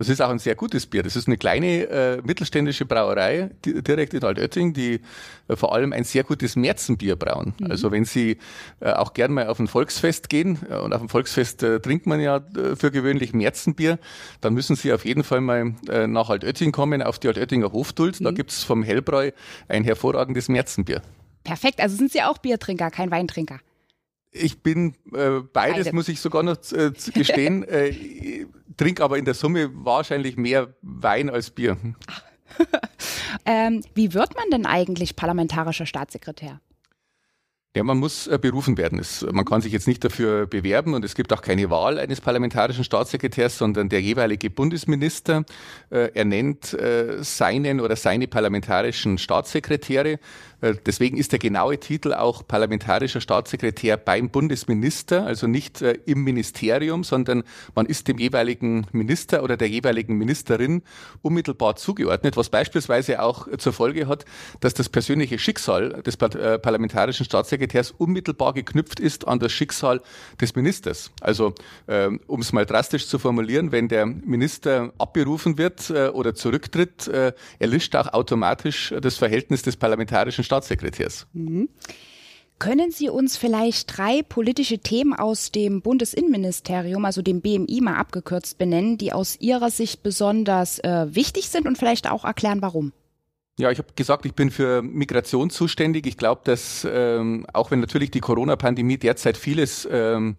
Das 0.00 0.08
ist 0.08 0.22
auch 0.22 0.30
ein 0.30 0.38
sehr 0.38 0.54
gutes 0.54 0.86
Bier. 0.86 1.02
Das 1.02 1.14
ist 1.14 1.26
eine 1.26 1.36
kleine 1.36 1.82
äh, 1.90 2.22
mittelständische 2.24 2.86
Brauerei 2.86 3.50
direkt 3.66 4.14
in 4.14 4.24
Altötting, 4.24 4.72
die 4.72 5.02
äh, 5.46 5.56
vor 5.56 5.74
allem 5.74 5.92
ein 5.92 6.04
sehr 6.04 6.24
gutes 6.24 6.56
Märzenbier 6.56 7.16
brauen. 7.16 7.52
Mhm. 7.60 7.70
Also 7.70 7.92
wenn 7.92 8.06
Sie 8.06 8.38
äh, 8.80 8.92
auch 8.92 9.12
gern 9.12 9.30
mal 9.30 9.48
auf 9.48 9.58
ein 9.58 9.68
Volksfest 9.68 10.30
gehen 10.30 10.58
äh, 10.70 10.76
und 10.76 10.94
auf 10.94 11.02
ein 11.02 11.10
Volksfest 11.10 11.62
äh, 11.64 11.80
trinkt 11.80 12.06
man 12.06 12.18
ja 12.18 12.38
äh, 12.38 12.76
für 12.76 12.90
gewöhnlich 12.90 13.34
Märzenbier, 13.34 13.98
dann 14.40 14.54
müssen 14.54 14.74
Sie 14.74 14.90
auf 14.90 15.04
jeden 15.04 15.22
Fall 15.22 15.42
mal 15.42 15.74
äh, 15.90 16.06
nach 16.06 16.30
Altötting 16.30 16.72
kommen, 16.72 17.02
auf 17.02 17.18
die 17.18 17.28
Altöttinger 17.28 17.70
Hofduld. 17.70 18.20
Mhm. 18.20 18.24
Da 18.24 18.30
gibt's 18.30 18.64
vom 18.64 18.82
Hellbräu 18.82 19.32
ein 19.68 19.84
hervorragendes 19.84 20.48
Märzenbier. 20.48 21.02
Perfekt, 21.44 21.78
also 21.78 21.94
sind 21.96 22.10
Sie 22.10 22.22
auch 22.22 22.38
Biertrinker, 22.38 22.90
kein 22.90 23.10
Weintrinker. 23.10 23.58
Ich 24.32 24.62
bin 24.62 24.94
äh, 25.12 25.40
beides, 25.52 25.84
Beide. 25.84 25.92
muss 25.94 26.08
ich 26.08 26.20
sogar 26.20 26.42
noch 26.42 26.56
äh, 26.72 26.92
gestehen. 27.12 27.64
äh, 27.68 28.46
trinke 28.80 29.04
aber 29.04 29.18
in 29.18 29.26
der 29.26 29.34
Summe 29.34 29.70
wahrscheinlich 29.74 30.38
mehr 30.38 30.74
Wein 30.80 31.28
als 31.28 31.50
Bier. 31.50 31.76
ähm, 33.44 33.82
wie 33.94 34.14
wird 34.14 34.34
man 34.36 34.50
denn 34.50 34.64
eigentlich 34.64 35.16
parlamentarischer 35.16 35.84
Staatssekretär? 35.84 36.60
Ja, 37.76 37.84
man 37.84 37.98
muss 37.98 38.26
äh, 38.26 38.36
berufen 38.36 38.78
werden. 38.78 38.98
Es, 38.98 39.24
man 39.30 39.44
kann 39.44 39.60
sich 39.60 39.72
jetzt 39.72 39.86
nicht 39.86 40.02
dafür 40.02 40.46
bewerben 40.46 40.94
und 40.94 41.04
es 41.04 41.14
gibt 41.14 41.32
auch 41.32 41.42
keine 41.42 41.70
Wahl 41.70 41.98
eines 41.98 42.20
parlamentarischen 42.20 42.82
Staatssekretärs, 42.82 43.58
sondern 43.58 43.88
der 43.88 44.00
jeweilige 44.00 44.50
Bundesminister 44.50 45.44
äh, 45.90 46.10
ernennt 46.14 46.72
äh, 46.72 47.22
seinen 47.22 47.80
oder 47.80 47.94
seine 47.94 48.26
parlamentarischen 48.26 49.18
Staatssekretäre. 49.18 50.18
Äh, 50.60 50.74
deswegen 50.86 51.16
ist 51.16 51.32
der 51.32 51.38
genaue 51.38 51.78
Titel 51.78 52.12
auch 52.12 52.46
parlamentarischer 52.46 53.20
Staatssekretär 53.20 53.96
beim 53.96 54.30
Bundesminister, 54.30 55.24
also 55.26 55.46
nicht 55.46 55.82
äh, 55.82 55.98
im 56.06 56.24
Ministerium, 56.24 57.04
sondern 57.04 57.44
man 57.74 57.86
ist 57.86 58.08
dem 58.08 58.18
jeweiligen 58.18 58.86
Minister 58.92 59.42
oder 59.42 59.56
der 59.56 59.68
jeweiligen 59.68 60.16
Ministerin 60.16 60.82
unmittelbar 61.22 61.76
zugeordnet, 61.76 62.36
was 62.36 62.48
beispielsweise 62.48 63.22
auch 63.22 63.48
zur 63.58 63.72
Folge 63.72 64.06
hat, 64.06 64.24
dass 64.60 64.74
das 64.74 64.88
persönliche 64.88 65.38
Schicksal 65.38 66.02
des 66.02 66.16
äh, 66.16 66.58
parlamentarischen 66.58 67.24
Staatssekretärs 67.24 67.92
unmittelbar 67.92 68.52
geknüpft 68.54 69.00
ist 69.00 69.26
an 69.26 69.38
das 69.38 69.52
Schicksal 69.52 70.00
des 70.40 70.54
Ministers. 70.54 71.10
Also 71.20 71.54
um 72.26 72.40
es 72.40 72.52
mal 72.52 72.66
drastisch 72.66 73.06
zu 73.06 73.18
formulieren, 73.18 73.72
wenn 73.72 73.88
der 73.88 74.06
Minister 74.06 74.92
abberufen 74.98 75.58
wird 75.58 75.90
oder 75.90 76.34
zurücktritt, 76.34 77.10
erlischt 77.58 77.96
auch 77.96 78.12
automatisch 78.12 78.94
das 79.00 79.16
Verhältnis 79.16 79.62
des 79.62 79.76
parlamentarischen 79.76 80.44
Staatssekretärs. 80.50 81.26
Mhm. 81.32 81.68
Können 82.58 82.90
Sie 82.90 83.08
uns 83.08 83.38
vielleicht 83.38 83.96
drei 83.96 84.22
politische 84.22 84.80
Themen 84.80 85.14
aus 85.14 85.50
dem 85.50 85.80
Bundesinnenministerium, 85.80 87.04
also 87.06 87.22
dem 87.22 87.40
BMI 87.40 87.80
mal 87.80 87.94
abgekürzt 87.94 88.58
benennen, 88.58 88.98
die 88.98 89.14
aus 89.14 89.36
Ihrer 89.40 89.70
Sicht 89.70 90.02
besonders 90.02 90.78
äh, 90.80 91.06
wichtig 91.14 91.48
sind 91.48 91.66
und 91.66 91.78
vielleicht 91.78 92.10
auch 92.10 92.24
erklären, 92.24 92.60
warum? 92.60 92.92
Ja, 93.58 93.70
ich 93.70 93.78
habe 93.78 93.88
gesagt, 93.94 94.26
ich 94.26 94.34
bin 94.34 94.50
für 94.50 94.82
Migration 94.82 95.50
zuständig. 95.50 96.06
Ich 96.06 96.18
glaube, 96.18 96.42
dass 96.44 96.86
ähm, 96.90 97.46
auch 97.52 97.70
wenn 97.70 97.80
natürlich 97.80 98.10
die 98.10 98.20
Corona-Pandemie 98.20 98.98
derzeit 98.98 99.36
vieles 99.36 99.88
ähm, 99.90 100.36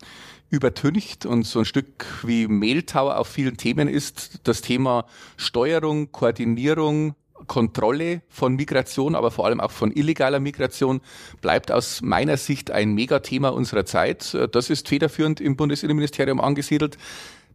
übertüncht 0.49 1.25
und 1.25 1.43
so 1.43 1.59
ein 1.59 1.65
Stück 1.65 2.05
wie 2.23 2.47
Mehltau 2.47 3.09
auf 3.09 3.27
vielen 3.27 3.57
Themen 3.57 3.87
ist, 3.87 4.41
das 4.43 4.61
Thema 4.61 5.05
Steuerung, 5.37 6.11
Koordinierung, 6.11 7.15
Kontrolle 7.48 8.21
von 8.29 8.55
Migration, 8.55 9.15
aber 9.15 9.31
vor 9.31 9.45
allem 9.45 9.60
auch 9.60 9.71
von 9.71 9.91
illegaler 9.91 10.39
Migration 10.39 11.01
bleibt 11.41 11.71
aus 11.71 12.01
meiner 12.01 12.38
Sicht 12.38 12.71
ein 12.71 12.93
Megathema 12.93 13.50
unserer 13.50 13.86
Zeit. 13.86 14.38
Das 14.51 14.69
ist 14.69 14.88
federführend 14.88 15.41
im 15.41 15.55
Bundesinnenministerium 15.55 16.39
angesiedelt. 16.39 16.98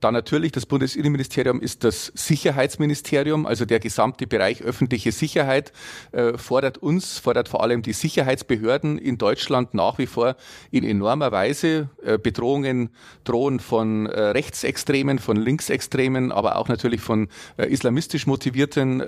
Dann 0.01 0.15
natürlich, 0.15 0.53
das 0.53 0.67
Bundesinnenministerium 0.67 1.61
ist 1.61 1.85
das 1.85 2.13
Sicherheitsministerium, 2.15 3.47
also 3.47 3.65
der 3.65 3.81
gesamte 3.81 4.27
Bereich 4.27 4.63
öffentliche 4.63 5.13
Sicherheit 5.13 5.73
äh, 6.13 6.37
fordert 6.37 6.79
uns, 6.79 7.19
fordert 7.19 7.49
vor 7.49 7.63
allem 7.63 7.83
die 7.83 7.93
Sicherheitsbehörden 7.93 8.99
in 8.99 9.19
Deutschland 9.19 9.75
nach 9.75 9.99
wie 9.99 10.07
vor 10.07 10.37
in 10.71 10.85
enormer 10.85 11.33
Weise. 11.33 11.89
Äh, 12.05 12.19
Bedrohungen 12.19 12.91
drohen 13.25 13.61
von 13.61 14.07
äh, 14.07 14.21
Rechtsextremen, 14.21 15.19
von 15.19 15.37
Linksextremen, 15.37 16.33
aber 16.33 16.57
auch 16.57 16.69
natürlich 16.69 17.01
von 17.01 17.29
islamistisch 17.57 18.27
motivierten 18.27 19.01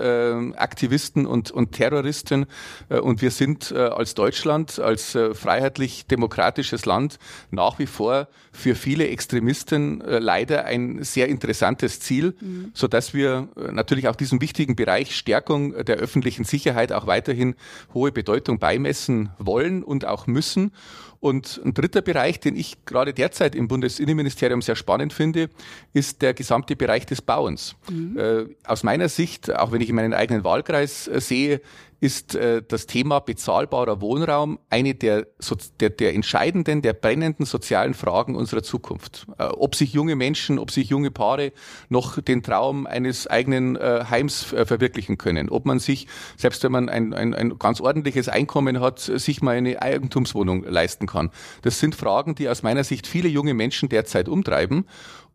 Aktivisten 0.55 1.25
und, 1.25 1.51
und 1.51 1.71
Terroristen. 1.73 2.45
Und 2.89 3.21
wir 3.21 3.31
sind 3.31 3.71
als 3.71 4.15
Deutschland, 4.15 4.79
als 4.79 5.11
freiheitlich-demokratisches 5.11 6.85
Land 6.85 7.19
nach 7.51 7.79
wie 7.79 7.85
vor 7.85 8.27
für 8.51 8.75
viele 8.75 9.07
Extremisten 9.07 10.01
leider 10.05 10.65
ein 10.65 10.78
ein 10.79 11.03
sehr 11.03 11.27
interessantes 11.27 11.99
Ziel, 11.99 12.35
mhm. 12.39 12.71
so 12.73 12.87
dass 12.87 13.13
wir 13.13 13.49
äh, 13.55 13.71
natürlich 13.71 14.07
auch 14.07 14.15
diesem 14.15 14.41
wichtigen 14.41 14.75
Bereich 14.75 15.15
Stärkung 15.15 15.73
der 15.85 15.97
öffentlichen 15.97 16.43
Sicherheit 16.43 16.91
auch 16.91 17.07
weiterhin 17.07 17.55
hohe 17.93 18.11
Bedeutung 18.11 18.59
beimessen 18.59 19.29
wollen 19.37 19.83
und 19.83 20.05
auch 20.05 20.27
müssen. 20.27 20.71
Und 21.19 21.59
ein 21.63 21.73
dritter 21.73 22.01
Bereich, 22.01 22.39
den 22.39 22.55
ich 22.55 22.85
gerade 22.85 23.13
derzeit 23.13 23.55
im 23.55 23.67
Bundesinnenministerium 23.67 24.61
sehr 24.61 24.75
spannend 24.75 25.11
finde, 25.11 25.49
ist 25.93 26.21
der 26.21 26.33
gesamte 26.33 26.75
Bereich 26.75 27.05
des 27.05 27.21
Bauens. 27.21 27.75
Mhm. 27.89 28.17
Äh, 28.17 28.45
aus 28.63 28.83
meiner 28.83 29.09
Sicht, 29.09 29.53
auch 29.53 29.71
wenn 29.71 29.81
ich 29.81 29.89
in 29.89 29.95
meinen 29.95 30.13
eigenen 30.13 30.43
Wahlkreis 30.43 31.07
äh, 31.07 31.19
sehe, 31.19 31.61
ist 32.01 32.35
äh, 32.35 32.61
das 32.65 32.85
Thema 32.85 33.19
bezahlbarer 33.19 34.01
Wohnraum 34.01 34.59
eine 34.69 34.95
der, 34.95 35.27
so, 35.37 35.55
der, 35.79 35.89
der 35.89 36.13
entscheidenden, 36.13 36.81
der 36.81 36.93
brennenden 36.93 37.45
sozialen 37.45 37.93
Fragen 37.93 38.35
unserer 38.35 38.63
Zukunft. 38.63 39.27
Äh, 39.37 39.43
ob 39.43 39.75
sich 39.75 39.93
junge 39.93 40.15
Menschen, 40.15 40.59
ob 40.59 40.71
sich 40.71 40.89
junge 40.89 41.11
Paare 41.11 41.51
noch 41.89 42.21
den 42.21 42.41
Traum 42.41 42.87
eines 42.87 43.27
eigenen 43.27 43.75
äh, 43.75 44.05
Heims 44.09 44.53
äh, 44.53 44.65
verwirklichen 44.65 45.17
können, 45.17 45.49
ob 45.49 45.65
man 45.65 45.79
sich, 45.79 46.07
selbst 46.37 46.63
wenn 46.63 46.71
man 46.71 46.89
ein, 46.89 47.13
ein, 47.13 47.33
ein 47.33 47.59
ganz 47.59 47.81
ordentliches 47.81 48.29
Einkommen 48.29 48.79
hat, 48.79 48.99
sich 48.99 49.41
mal 49.41 49.57
eine 49.57 49.81
Eigentumswohnung 49.81 50.63
leisten 50.63 51.05
kann. 51.09 51.31
Das 51.63 51.79
sind 51.79 51.95
Fragen, 51.95 52.35
die 52.35 52.47
aus 52.47 52.63
meiner 52.63 52.83
Sicht 52.83 53.07
viele 53.07 53.27
junge 53.27 53.53
Menschen 53.53 53.89
derzeit 53.89 54.29
umtreiben. 54.29 54.85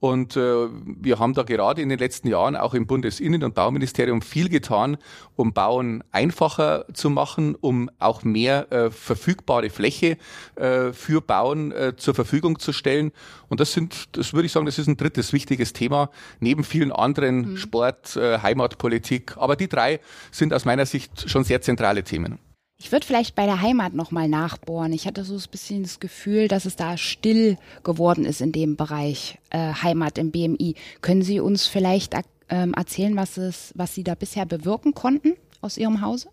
Und 0.05 0.37
äh, 0.37 0.69
wir 0.85 1.19
haben 1.19 1.33
da 1.33 1.45
gerade 1.45 1.81
in 1.81 1.89
den 1.89 1.99
letzten 1.99 2.29
Jahren 2.29 2.57
auch 2.57 2.75
im 2.75 2.87
Bundesinnen- 2.87 3.43
und 3.43 3.55
Bauministerium 3.55 4.21
viel 4.21 4.51
getan, 4.51 4.99
um 5.35 5.55
Bauen 5.55 6.05
einfacher 6.13 6.85
zu 6.93 7.09
machen, 7.09 7.55
um 7.55 7.89
auch 7.99 8.23
mehr 8.23 8.71
äh, 8.71 8.91
verfügbare 8.91 9.71
Fläche 9.71 10.19
äh, 10.57 10.93
für 10.93 11.23
Bauen 11.23 11.73
äh, 11.73 11.97
zur 11.97 12.15
Verfügung 12.15 12.59
zu 12.59 12.75
stellen. 12.75 13.13
Und 13.49 13.61
das 13.61 13.73
sind, 13.73 14.17
das 14.17 14.35
würde 14.35 14.45
ich 14.45 14.53
sagen, 14.53 14.67
das 14.67 14.79
ist 14.79 14.89
ein 14.89 14.99
drittes 14.99 15.33
wichtiges 15.33 15.73
Thema, 15.73 16.11
neben 16.39 16.65
vielen 16.65 16.93
anderen 16.93 17.53
mhm. 17.53 17.57
Sport, 17.57 18.15
äh, 18.17 18.41
Heimatpolitik. 18.41 19.39
Aber 19.39 19.57
die 19.57 19.71
drei 19.71 20.01
sind 20.31 20.53
aus 20.53 20.67
meiner 20.67 20.85
Sicht 20.85 21.31
schon 21.31 21.45
sehr 21.45 21.63
zentrale 21.63 22.05
Themen. 22.05 22.39
Ich 22.85 22.93
würde 22.93 23.07
vielleicht 23.07 23.35
bei 23.35 23.47
der 23.47 23.63
Heimat 23.63 23.95
nochmal 23.95 24.29
nachbohren. 24.29 24.93
Ich 24.93 25.07
hatte 25.07 25.25
so 25.25 25.37
ein 25.37 25.51
bisschen 25.51 25.85
das 25.85 26.01
Gefühl, 26.01 26.49
dass 26.49 26.67
es 26.67 26.77
da 26.77 26.99
still 26.99 27.57
geworden 27.83 28.27
ist 28.27 28.43
in 28.43 28.53
dem 28.53 28.77
Bereich 28.77 29.39
äh, 29.49 29.73
Heimat 29.73 30.19
im 30.19 30.31
BMI. 30.31 30.75
Können 31.01 31.23
Sie 31.23 31.41
uns 31.41 31.67
vielleicht 31.67 32.15
ähm, 32.51 32.75
erzählen, 32.75 33.17
was, 33.17 33.39
es, 33.39 33.73
was 33.75 33.95
Sie 33.95 34.05
da 34.05 34.15
bisher 34.15 34.45
bewirken 34.45 34.93
konnten 34.93 35.33
aus 35.63 35.79
Ihrem 35.79 36.03
Hause? 36.03 36.29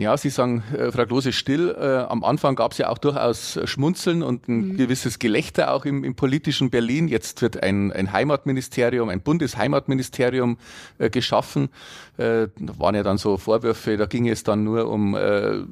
Ja, 0.00 0.16
Sie 0.16 0.30
sagen, 0.30 0.62
äh, 0.74 0.90
Frau 0.90 1.04
Klose, 1.04 1.30
still. 1.30 1.76
Äh, 1.78 1.84
am 1.84 2.24
Anfang 2.24 2.56
gab 2.56 2.72
es 2.72 2.78
ja 2.78 2.88
auch 2.88 2.96
durchaus 2.96 3.60
Schmunzeln 3.64 4.22
und 4.22 4.48
ein 4.48 4.68
mhm. 4.68 4.76
gewisses 4.78 5.18
Gelächter 5.18 5.74
auch 5.74 5.84
im, 5.84 6.04
im, 6.04 6.14
politischen 6.14 6.70
Berlin. 6.70 7.06
Jetzt 7.06 7.42
wird 7.42 7.62
ein, 7.62 7.92
ein 7.92 8.10
Heimatministerium, 8.10 9.10
ein 9.10 9.20
Bundesheimatministerium 9.20 10.56
äh, 10.96 11.10
geschaffen. 11.10 11.68
Äh, 12.16 12.48
da 12.58 12.78
waren 12.78 12.94
ja 12.94 13.02
dann 13.02 13.18
so 13.18 13.36
Vorwürfe, 13.36 13.98
da 13.98 14.06
ging 14.06 14.26
es 14.26 14.42
dann 14.42 14.64
nur 14.64 14.88
um 14.88 15.14
äh, 15.14 15.64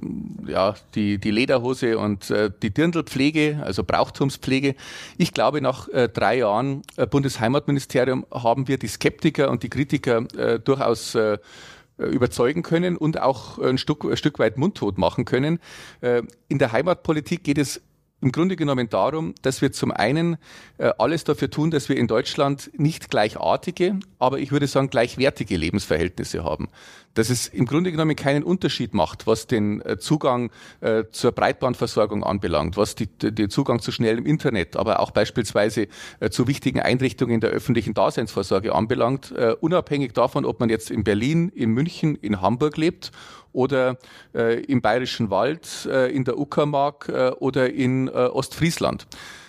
ja, 0.47 0.75
die, 0.95 1.17
die 1.17 1.31
Lederhose 1.31 1.97
und 1.97 2.31
äh, 2.31 2.51
die 2.61 2.69
Dirndlpflege, 2.69 3.63
also 3.65 3.83
Brauchtumspflege. 3.83 4.75
Ich 5.17 5.33
glaube, 5.33 5.63
nach 5.63 5.89
äh, 5.89 6.07
drei 6.11 6.37
Jahren 6.37 6.83
äh, 6.97 7.07
Bundesheimatministerium 7.07 8.27
haben 8.31 8.69
wir 8.69 8.77
die 8.77 8.89
Skeptiker 8.89 9.51
und 9.51 9.63
die 9.63 9.71
Kritiker 9.71 10.27
äh, 10.37 10.59
durchaus 10.59 11.15
äh, 11.15 11.29
äh, 11.29 11.39
überzeugen 12.07 12.63
können 12.63 12.97
und 12.97 13.21
auch 13.21 13.59
ein 13.59 13.79
Stück, 13.79 14.05
ein 14.05 14.17
Stück 14.17 14.39
weit 14.39 14.57
mundtot 14.57 14.99
machen 14.99 15.25
können. 15.25 15.59
Äh, 16.01 16.23
in 16.49 16.59
der 16.59 16.73
Heimatpolitik 16.73 17.45
geht 17.45 17.59
es 17.59 17.83
im 18.21 18.33
Grunde 18.33 18.57
genommen 18.57 18.89
darum, 18.89 19.35
dass 19.43 19.63
wir 19.63 19.73
zum 19.73 19.93
einen 19.93 20.39
äh, 20.79 20.91
alles 20.99 21.25
dafür 21.25 21.51
tun, 21.51 21.71
dass 21.71 21.89
wir 21.89 21.97
in 21.97 22.09
Deutschland 22.09 22.71
nicht 22.77 23.11
gleichartige, 23.11 24.01
aber 24.19 24.41
ich 24.41 24.51
würde 24.51 24.67
sagen 24.67 24.91
gleichwertige 24.91 25.57
Lebensverhältnisse 25.57 26.43
haben. 26.43 26.69
Dass 27.19 27.31
es 27.31 27.49
im 27.49 27.67
Grunde 27.67 27.91
genommen 27.91 28.15
keinen 28.15 28.45
Unterschied 28.45 28.95
macht, 28.95 29.27
was 29.27 29.49
den 29.49 29.81
äh, 29.81 29.99
Zugang 29.99 30.53
äh, 30.81 31.03
zur 31.11 31.33
Breitbandversorgung 31.33 32.23
anbelangt, 32.23 32.77
was 32.77 32.95
die, 32.95 33.09
den 33.09 33.51
Zugang 33.51 33.81
zu 33.81 33.91
schnellem 33.91 34.25
Internet, 34.25 34.77
aber 34.77 35.01
auch 35.01 35.11
beispielsweise 35.11 35.89
äh, 36.21 36.31
zu 36.31 36.47
wichtigen 36.47 36.79
Einrichtungen 36.79 37.41
der 37.41 37.51
öffentlichen 37.51 37.93
Daseinsvorsorge 37.93 38.73
anbelangt, 38.73 39.35
unabhängig 39.61 40.13
davon, 40.13 40.45
ob 40.45 40.61
man 40.61 40.71
jetzt 40.71 40.93
in 40.93 41.03
Berlin, 41.03 41.49
in 41.49 41.71
München, 41.71 42.15
in 42.15 42.41
Hamburg 42.41 42.77
lebt 42.77 43.11
oder 43.53 43.97
im 44.33 44.81
Bayerischen 44.81 45.31
Wald, 45.31 45.87
in 45.87 46.25
der 46.25 46.39
Uckermark 46.39 47.09
oder 47.41 47.73
in 47.73 48.09
Ostfriesland. 48.09 49.07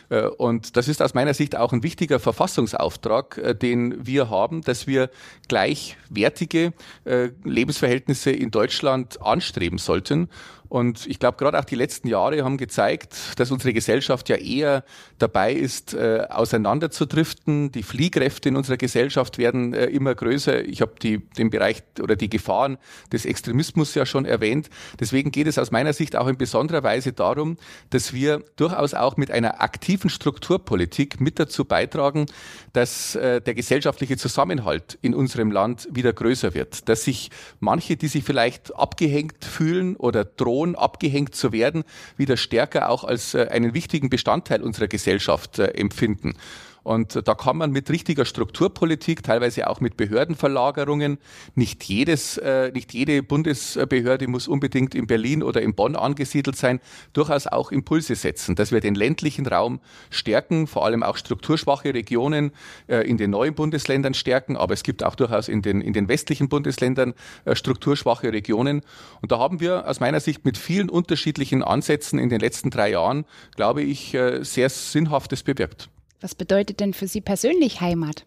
Äh, 0.09 0.23
und 0.23 0.75
das 0.77 0.87
ist 0.87 1.01
aus 1.01 1.13
meiner 1.13 1.33
Sicht 1.33 1.55
auch 1.55 1.73
ein 1.73 1.83
wichtiger 1.83 2.19
Verfassungsauftrag, 2.19 3.37
äh, 3.37 3.55
den 3.55 4.05
wir 4.05 4.29
haben, 4.29 4.61
dass 4.61 4.87
wir 4.87 5.09
gleichwertige 5.47 6.73
äh, 7.05 7.29
Lebensverhältnisse 7.43 8.31
in 8.31 8.51
Deutschland 8.51 9.21
anstreben 9.21 9.77
sollten. 9.77 10.29
Und 10.69 11.07
ich 11.07 11.17
glaube, 11.17 11.37
gerade 11.37 11.57
auch 11.59 11.65
die 11.65 11.75
letzten 11.75 12.07
Jahre 12.07 12.43
haben 12.43 12.57
gezeigt, 12.57 13.15
dass 13.37 13.49
unsere 13.49 13.73
Gesellschaft 13.73 14.29
ja 14.29 14.35
eher 14.35 14.83
dabei 15.17 15.51
ist, 15.53 15.95
äh, 15.95 16.27
auseinanderzudriften. 16.29 17.71
Die 17.71 17.81
Fliehkräfte 17.81 18.49
in 18.49 18.55
unserer 18.55 18.77
Gesellschaft 18.77 19.39
werden 19.39 19.73
äh, 19.73 19.85
immer 19.85 20.13
größer. 20.13 20.63
Ich 20.63 20.81
habe 20.81 20.93
den 20.99 21.49
Bereich 21.49 21.81
oder 21.99 22.15
die 22.15 22.29
Gefahren 22.29 22.77
des 23.11 23.25
Extremismus 23.25 23.95
ja 23.95 24.05
schon 24.05 24.25
erwähnt. 24.25 24.69
Deswegen 24.99 25.31
geht 25.31 25.47
es 25.47 25.57
aus 25.57 25.71
meiner 25.71 25.93
Sicht 25.93 26.15
auch 26.15 26.27
in 26.27 26.37
besonderer 26.37 26.83
Weise 26.83 27.13
darum, 27.13 27.57
dass 27.89 28.13
wir 28.13 28.43
durchaus 28.55 28.93
auch 28.93 29.17
mit 29.17 29.31
einer 29.31 29.61
aktiven 29.61 30.11
Strukturpolitik 30.11 31.19
mit 31.19 31.39
dazu 31.39 31.65
beitragen, 31.65 32.27
dass 32.73 33.15
äh, 33.15 33.41
der 33.41 33.55
gesellschaftliche 33.55 34.17
Zusammenhalt 34.17 34.99
in 35.01 35.15
unserem 35.15 35.51
Land 35.51 35.87
wieder 35.91 36.13
größer 36.13 36.53
wird. 36.53 36.87
Dass 36.89 37.05
sich 37.05 37.31
manche, 37.59 37.97
die 37.97 38.07
sich 38.07 38.23
vielleicht 38.23 38.75
abgehängt 38.75 39.43
fühlen 39.43 39.95
oder 39.95 40.25
drohen, 40.25 40.58
Religion 40.59 40.75
abgehängt 40.75 41.35
zu 41.35 41.51
werden, 41.51 41.83
wieder 42.17 42.37
stärker 42.37 42.89
auch 42.89 43.03
als 43.03 43.33
äh, 43.33 43.47
einen 43.49 43.73
wichtigen 43.73 44.09
Bestandteil 44.09 44.61
unserer 44.61 44.87
Gesellschaft 44.87 45.59
äh, 45.59 45.67
empfinden. 45.67 46.35
Und 46.83 47.27
da 47.27 47.35
kann 47.35 47.57
man 47.57 47.71
mit 47.71 47.89
richtiger 47.89 48.25
Strukturpolitik, 48.25 49.23
teilweise 49.23 49.69
auch 49.69 49.81
mit 49.81 49.97
Behördenverlagerungen, 49.97 51.17
nicht 51.55 51.83
jedes, 51.83 52.37
äh, 52.37 52.71
nicht 52.71 52.93
jede 52.93 53.21
Bundesbehörde 53.21 54.27
muss 54.27 54.47
unbedingt 54.47 54.95
in 54.95 55.07
Berlin 55.07 55.43
oder 55.43 55.61
in 55.61 55.75
Bonn 55.75 55.95
angesiedelt 55.95 56.55
sein, 56.55 56.79
durchaus 57.13 57.47
auch 57.47 57.71
Impulse 57.71 58.15
setzen, 58.15 58.55
dass 58.55 58.71
wir 58.71 58.79
den 58.79 58.95
ländlichen 58.95 59.45
Raum 59.45 59.79
stärken, 60.09 60.67
vor 60.67 60.85
allem 60.85 61.03
auch 61.03 61.17
strukturschwache 61.17 61.93
Regionen 61.93 62.51
äh, 62.87 63.07
in 63.07 63.17
den 63.17 63.31
neuen 63.31 63.55
Bundesländern 63.55 64.13
stärken, 64.13 64.55
aber 64.55 64.73
es 64.73 64.83
gibt 64.83 65.03
auch 65.03 65.15
durchaus 65.15 65.47
in 65.47 65.61
den, 65.61 65.81
in 65.81 65.93
den 65.93 66.07
westlichen 66.07 66.49
Bundesländern 66.49 67.13
äh, 67.45 67.55
strukturschwache 67.55 68.31
Regionen. 68.31 68.81
Und 69.21 69.31
da 69.31 69.39
haben 69.39 69.59
wir 69.59 69.87
aus 69.87 69.99
meiner 69.99 70.19
Sicht 70.19 70.45
mit 70.45 70.57
vielen 70.57 70.89
unterschiedlichen 70.89 71.63
Ansätzen 71.63 72.19
in 72.19 72.29
den 72.29 72.39
letzten 72.39 72.69
drei 72.69 72.91
Jahren, 72.91 73.25
glaube 73.55 73.81
ich, 73.81 74.13
äh, 74.13 74.43
sehr 74.43 74.69
Sinnhaftes 74.69 75.43
bewirkt. 75.43 75.89
Was 76.21 76.35
bedeutet 76.35 76.79
denn 76.79 76.93
für 76.93 77.07
Sie 77.07 77.21
persönlich 77.21 77.81
Heimat? 77.81 78.25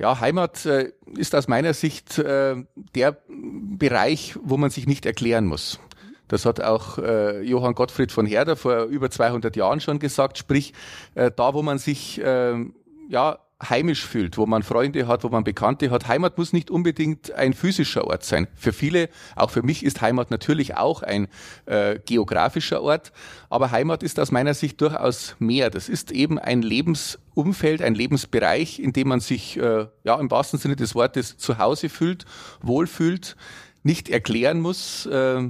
Ja, 0.00 0.20
Heimat 0.20 0.64
äh, 0.64 0.92
ist 1.16 1.34
aus 1.34 1.48
meiner 1.48 1.74
Sicht 1.74 2.18
äh, 2.18 2.54
der 2.94 3.16
Bereich, 3.28 4.36
wo 4.42 4.56
man 4.56 4.70
sich 4.70 4.86
nicht 4.86 5.06
erklären 5.06 5.46
muss. 5.46 5.80
Das 6.28 6.44
hat 6.44 6.60
auch 6.60 6.98
äh, 6.98 7.42
Johann 7.42 7.74
Gottfried 7.74 8.12
von 8.12 8.26
Herder 8.26 8.54
vor 8.54 8.84
über 8.84 9.10
200 9.10 9.56
Jahren 9.56 9.80
schon 9.80 9.98
gesagt. 9.98 10.38
Sprich, 10.38 10.72
da, 11.14 11.54
wo 11.54 11.62
man 11.62 11.78
sich 11.78 12.18
ja 12.18 13.38
heimisch 13.62 14.06
fühlt, 14.06 14.38
wo 14.38 14.46
man 14.46 14.62
Freunde 14.62 15.08
hat, 15.08 15.24
wo 15.24 15.28
man 15.28 15.42
Bekannte 15.42 15.90
hat. 15.90 16.06
Heimat 16.06 16.38
muss 16.38 16.52
nicht 16.52 16.70
unbedingt 16.70 17.32
ein 17.32 17.54
physischer 17.54 18.06
Ort 18.06 18.24
sein. 18.24 18.46
Für 18.54 18.72
viele, 18.72 19.08
auch 19.34 19.50
für 19.50 19.62
mich 19.62 19.84
ist 19.84 20.00
Heimat 20.00 20.30
natürlich 20.30 20.76
auch 20.76 21.02
ein 21.02 21.26
äh, 21.66 21.98
geografischer 21.98 22.82
Ort, 22.82 23.12
aber 23.50 23.72
Heimat 23.72 24.02
ist 24.04 24.20
aus 24.20 24.30
meiner 24.30 24.54
Sicht 24.54 24.80
durchaus 24.80 25.34
mehr. 25.40 25.70
Das 25.70 25.88
ist 25.88 26.12
eben 26.12 26.38
ein 26.38 26.62
Lebensumfeld, 26.62 27.82
ein 27.82 27.96
Lebensbereich, 27.96 28.78
in 28.78 28.92
dem 28.92 29.08
man 29.08 29.20
sich 29.20 29.56
äh, 29.56 29.86
ja 30.04 30.20
im 30.20 30.30
wahrsten 30.30 30.60
Sinne 30.60 30.76
des 30.76 30.94
Wortes 30.94 31.36
zu 31.36 31.58
Hause 31.58 31.88
fühlt, 31.88 32.26
wohlfühlt, 32.62 33.36
nicht 33.82 34.08
erklären 34.08 34.60
muss, 34.60 35.06
äh, 35.06 35.48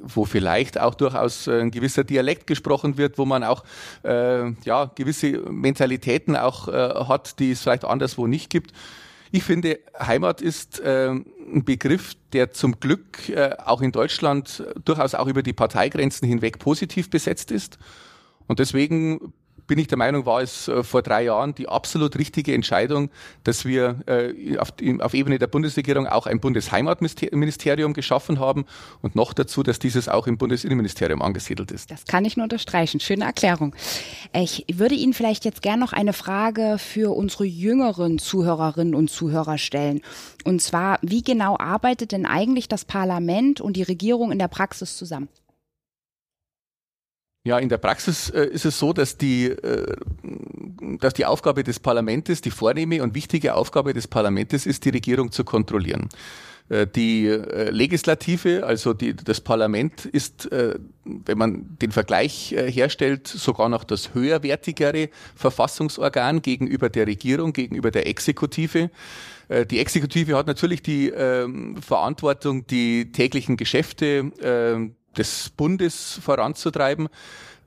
wo 0.00 0.24
vielleicht 0.24 0.78
auch 0.78 0.94
durchaus 0.94 1.46
äh, 1.46 1.60
ein 1.60 1.70
gewisser 1.70 2.04
Dialekt 2.04 2.46
gesprochen 2.46 2.96
wird, 2.96 3.18
wo 3.18 3.24
man 3.24 3.44
auch 3.44 3.64
äh, 4.04 4.50
ja 4.64 4.86
gewisse 4.94 5.38
Mentalitäten 5.50 6.36
auch 6.36 6.68
äh, 6.68 6.72
hat, 6.72 7.38
die 7.38 7.52
es 7.52 7.62
vielleicht 7.62 7.84
anderswo 7.84 8.26
nicht 8.26 8.50
gibt. 8.50 8.72
Ich 9.30 9.44
finde, 9.44 9.78
Heimat 9.98 10.40
ist 10.40 10.80
äh, 10.80 11.10
ein 11.10 11.64
Begriff, 11.64 12.14
der 12.32 12.52
zum 12.52 12.80
Glück 12.80 13.28
äh, 13.28 13.50
auch 13.64 13.82
in 13.82 13.92
Deutschland 13.92 14.64
durchaus 14.84 15.14
auch 15.14 15.26
über 15.26 15.42
die 15.42 15.52
Parteigrenzen 15.52 16.26
hinweg 16.26 16.58
positiv 16.58 17.10
besetzt 17.10 17.50
ist. 17.50 17.78
Und 18.46 18.58
deswegen 18.58 19.32
bin 19.68 19.78
ich 19.78 19.86
der 19.86 19.98
Meinung, 19.98 20.26
war 20.26 20.42
es 20.42 20.66
äh, 20.66 20.82
vor 20.82 21.02
drei 21.02 21.24
Jahren 21.24 21.54
die 21.54 21.68
absolut 21.68 22.18
richtige 22.18 22.52
Entscheidung, 22.54 23.10
dass 23.44 23.64
wir 23.64 24.00
äh, 24.06 24.58
auf, 24.58 24.72
auf 24.98 25.14
Ebene 25.14 25.38
der 25.38 25.46
Bundesregierung 25.46 26.08
auch 26.08 26.26
ein 26.26 26.40
Bundesheimatministerium 26.40 27.92
geschaffen 27.92 28.40
haben 28.40 28.64
und 29.02 29.14
noch 29.14 29.32
dazu, 29.32 29.62
dass 29.62 29.78
dieses 29.78 30.08
auch 30.08 30.26
im 30.26 30.38
Bundesinnenministerium 30.38 31.22
angesiedelt 31.22 31.70
ist. 31.70 31.90
Das 31.90 32.04
kann 32.06 32.24
ich 32.24 32.36
nur 32.36 32.44
unterstreichen. 32.44 32.98
Schöne 32.98 33.24
Erklärung. 33.24 33.76
Ich 34.34 34.64
würde 34.72 34.96
Ihnen 34.96 35.14
vielleicht 35.14 35.44
jetzt 35.44 35.62
gerne 35.62 35.80
noch 35.80 35.92
eine 35.92 36.14
Frage 36.14 36.78
für 36.78 37.14
unsere 37.14 37.44
jüngeren 37.44 38.18
Zuhörerinnen 38.18 38.94
und 38.94 39.10
Zuhörer 39.10 39.58
stellen. 39.58 40.00
Und 40.44 40.62
zwar, 40.62 40.98
wie 41.02 41.22
genau 41.22 41.56
arbeitet 41.58 42.12
denn 42.12 42.24
eigentlich 42.24 42.68
das 42.68 42.86
Parlament 42.86 43.60
und 43.60 43.76
die 43.76 43.82
Regierung 43.82 44.32
in 44.32 44.38
der 44.38 44.48
Praxis 44.48 44.96
zusammen? 44.96 45.28
Ja, 47.48 47.58
in 47.58 47.70
der 47.70 47.78
Praxis 47.78 48.28
äh, 48.28 48.44
ist 48.44 48.66
es 48.66 48.78
so, 48.78 48.92
dass 48.92 49.16
die, 49.16 49.46
äh, 49.46 49.96
dass 51.00 51.14
die 51.14 51.24
Aufgabe 51.24 51.64
des 51.64 51.80
Parlaments, 51.80 52.42
die 52.42 52.50
vornehme 52.50 53.02
und 53.02 53.14
wichtige 53.14 53.54
Aufgabe 53.54 53.94
des 53.94 54.06
Parlaments 54.06 54.66
ist, 54.66 54.84
die 54.84 54.90
Regierung 54.90 55.32
zu 55.32 55.44
kontrollieren. 55.44 56.10
Äh, 56.68 56.86
die 56.86 57.26
äh, 57.26 57.70
Legislative, 57.70 58.66
also 58.66 58.92
die, 58.92 59.16
das 59.16 59.40
Parlament 59.40 60.04
ist, 60.04 60.52
äh, 60.52 60.74
wenn 61.04 61.38
man 61.38 61.78
den 61.80 61.90
Vergleich 61.90 62.54
herstellt, 62.54 63.26
sogar 63.26 63.70
noch 63.70 63.84
das 63.84 64.12
höherwertigere 64.12 65.08
Verfassungsorgan 65.34 66.42
gegenüber 66.42 66.90
der 66.90 67.06
Regierung, 67.06 67.54
gegenüber 67.54 67.90
der 67.90 68.06
Exekutive. 68.06 68.90
Die 69.70 69.78
Exekutive 69.78 70.36
hat 70.36 70.46
natürlich 70.46 70.82
die 70.82 71.08
ähm, 71.08 71.78
Verantwortung, 71.80 72.66
die 72.66 73.10
täglichen 73.10 73.56
Geschäfte 73.56 74.30
äh, 74.42 74.90
des 75.16 75.50
Bundes 75.50 76.18
voranzutreiben. 76.22 77.08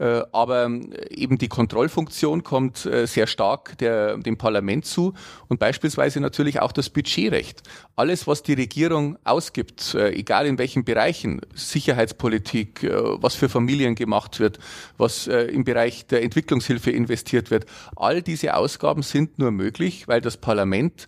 Äh, 0.01 0.23
aber 0.31 0.67
eben 1.11 1.37
die 1.37 1.47
Kontrollfunktion 1.47 2.43
kommt 2.43 2.87
äh, 2.87 3.05
sehr 3.05 3.27
stark 3.27 3.77
der, 3.77 4.17
dem 4.17 4.35
Parlament 4.35 4.83
zu 4.85 5.13
und 5.47 5.59
beispielsweise 5.59 6.19
natürlich 6.19 6.59
auch 6.59 6.71
das 6.71 6.89
Budgetrecht. 6.89 7.61
Alles, 7.95 8.25
was 8.25 8.41
die 8.41 8.53
Regierung 8.53 9.19
ausgibt, 9.25 9.93
äh, 9.93 10.09
egal 10.13 10.47
in 10.47 10.57
welchen 10.57 10.85
Bereichen, 10.85 11.41
Sicherheitspolitik, 11.53 12.83
was 12.83 13.35
für 13.35 13.47
Familien 13.47 13.93
gemacht 13.93 14.39
wird, 14.39 14.57
was 14.97 15.27
im 15.27 15.63
Bereich 15.63 16.07
der 16.07 16.23
Entwicklungshilfe 16.23 16.89
investiert 16.89 17.51
wird, 17.51 17.65
all 17.95 18.21
diese 18.21 18.55
Ausgaben 18.55 19.03
sind 19.03 19.37
nur 19.37 19.51
möglich, 19.51 20.07
weil 20.07 20.21
das 20.21 20.37
Parlament 20.37 21.07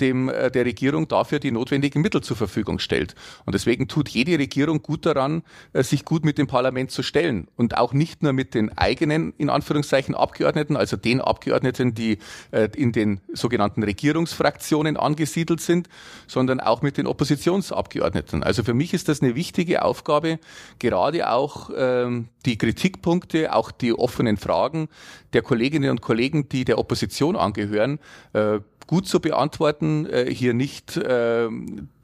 dem, 0.00 0.26
der 0.26 0.64
Regierung 0.64 1.08
dafür 1.08 1.38
die 1.38 1.50
notwendigen 1.50 2.02
Mittel 2.02 2.22
zur 2.22 2.36
Verfügung 2.36 2.78
stellt. 2.78 3.14
Und 3.44 3.54
deswegen 3.54 3.88
tut 3.88 4.08
jede 4.08 4.38
Regierung 4.38 4.82
gut 4.82 5.06
daran, 5.06 5.42
sich 5.74 6.04
gut 6.04 6.24
mit 6.24 6.38
dem 6.38 6.46
Parlament 6.46 6.90
zu 6.90 7.02
stellen 7.02 7.48
und 7.56 7.76
auch 7.76 7.92
nicht 7.92 8.22
nur 8.26 8.34
mit 8.34 8.54
den 8.54 8.76
eigenen, 8.76 9.32
in 9.38 9.48
Anführungszeichen, 9.48 10.14
Abgeordneten, 10.14 10.76
also 10.76 10.96
den 10.96 11.20
Abgeordneten, 11.20 11.94
die 11.94 12.18
äh, 12.50 12.68
in 12.76 12.92
den 12.92 13.20
sogenannten 13.32 13.82
Regierungsfraktionen 13.82 14.96
angesiedelt 14.96 15.60
sind, 15.60 15.88
sondern 16.26 16.60
auch 16.60 16.82
mit 16.82 16.98
den 16.98 17.06
Oppositionsabgeordneten. 17.06 18.42
Also 18.42 18.62
für 18.64 18.74
mich 18.74 18.92
ist 18.92 19.08
das 19.08 19.22
eine 19.22 19.34
wichtige 19.34 19.82
Aufgabe, 19.82 20.38
gerade 20.78 21.30
auch 21.30 21.70
ähm, 21.76 22.28
die 22.44 22.58
Kritikpunkte, 22.58 23.54
auch 23.54 23.70
die 23.70 23.92
offenen 23.92 24.36
Fragen 24.36 24.88
der 25.32 25.42
Kolleginnen 25.42 25.90
und 25.90 26.00
Kollegen, 26.00 26.48
die 26.48 26.64
der 26.64 26.78
Opposition 26.78 27.36
angehören, 27.36 27.98
äh, 28.32 28.58
gut 28.86 29.08
zu 29.08 29.20
beantworten, 29.20 30.06
äh, 30.06 30.32
hier 30.32 30.54
nicht 30.54 30.96
äh, 30.96 31.48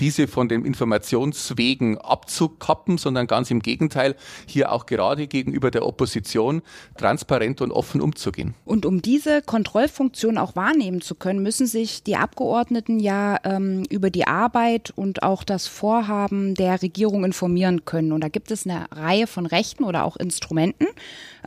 diese 0.00 0.26
von 0.26 0.48
den 0.48 0.64
Informationswegen 0.64 1.98
abzukappen, 1.98 2.98
sondern 2.98 3.26
ganz 3.26 3.50
im 3.50 3.60
Gegenteil, 3.60 4.16
hier 4.46 4.72
auch 4.72 4.86
gerade 4.86 5.26
gegenüber 5.26 5.70
der 5.70 5.86
Opposition 5.86 6.62
transparent 6.96 7.60
und 7.60 7.70
offen 7.70 8.00
umzugehen. 8.00 8.54
Und 8.64 8.86
um 8.86 9.02
diese 9.02 9.42
Kontrollfunktion 9.42 10.38
auch 10.38 10.56
wahrnehmen 10.56 11.00
zu 11.00 11.14
können, 11.14 11.42
müssen 11.42 11.66
sich 11.66 12.02
die 12.02 12.16
Abgeordneten 12.16 12.98
ja 12.98 13.38
ähm, 13.44 13.84
über 13.90 14.10
die 14.10 14.26
Arbeit 14.26 14.92
und 14.94 15.22
auch 15.22 15.44
das 15.44 15.66
Vorhaben 15.66 16.54
der 16.54 16.82
Regierung 16.82 17.24
informieren 17.24 17.84
können. 17.84 18.12
Und 18.12 18.22
da 18.22 18.28
gibt 18.28 18.50
es 18.50 18.66
eine 18.66 18.86
Reihe 18.90 19.26
von 19.26 19.46
Rechten 19.46 19.84
oder 19.84 20.04
auch 20.04 20.16
Instrumenten, 20.16 20.86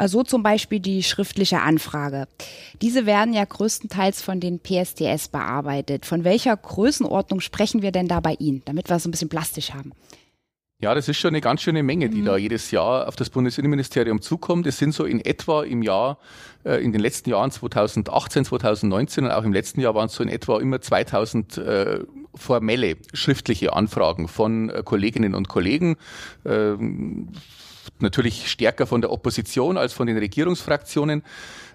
so 0.08 0.23
zum 0.23 0.43
Beispiel 0.43 0.79
die 0.79 1.03
schriftliche 1.03 1.62
Anfrage. 1.62 2.27
Diese 2.81 3.05
werden 3.05 3.34
ja 3.34 3.45
größtenteils 3.45 4.21
von 4.21 4.39
den 4.39 4.60
PSTS 4.60 5.29
bearbeitet. 5.29 6.05
Von 6.05 6.23
welcher 6.23 6.55
Größenordnung 6.55 7.39
sprechen 7.39 7.81
wir 7.81 7.91
denn 7.91 8.08
da 8.08 8.19
bei 8.19 8.36
Ihnen, 8.39 8.62
damit 8.65 8.89
wir 8.89 8.95
es 8.97 9.05
ein 9.05 9.12
bisschen 9.12 9.29
plastisch 9.29 9.71
haben? 9.73 9.93
Ja, 10.81 10.93
das 10.93 11.08
ist 11.08 11.17
schon 11.17 11.29
eine 11.29 11.39
ganz 11.39 11.62
schöne 11.62 11.84
Menge, 11.84 12.10
die 12.10 12.21
mhm. 12.21 12.25
da 12.25 12.38
jedes 12.38 12.69
Jahr 12.71 13.08
auf 13.08 13.15
das 13.15 13.29
Bundesinnenministerium 13.29 14.21
zukommt. 14.21 14.67
Es 14.67 14.77
sind 14.77 14.93
so 14.93 15.05
in 15.05 15.23
etwa 15.23 15.63
im 15.63 15.81
Jahr, 15.81 16.19
äh, 16.65 16.84
in 16.84 16.91
den 16.91 16.99
letzten 16.99 17.29
Jahren 17.29 17.49
2018, 17.49 18.43
2019 18.43 19.23
und 19.23 19.31
auch 19.31 19.45
im 19.45 19.53
letzten 19.53 19.79
Jahr 19.79 19.95
waren 19.95 20.08
es 20.08 20.15
so 20.15 20.21
in 20.21 20.27
etwa 20.27 20.60
immer 20.60 20.81
2000 20.81 21.58
äh, 21.58 21.99
formelle 22.36 22.97
schriftliche 23.13 23.71
Anfragen 23.71 24.27
von 24.27 24.69
äh, 24.69 24.84
Kolleginnen 24.84 25.34
und 25.34 25.47
Kollegen. 25.47 25.95
Natürlich 28.00 28.50
stärker 28.50 28.88
von 28.88 29.02
der 29.02 29.12
Opposition 29.12 29.78
als 29.78 29.93
von 29.93 30.08
den 30.08 30.17
Regierungsfraktionen. 30.17 31.24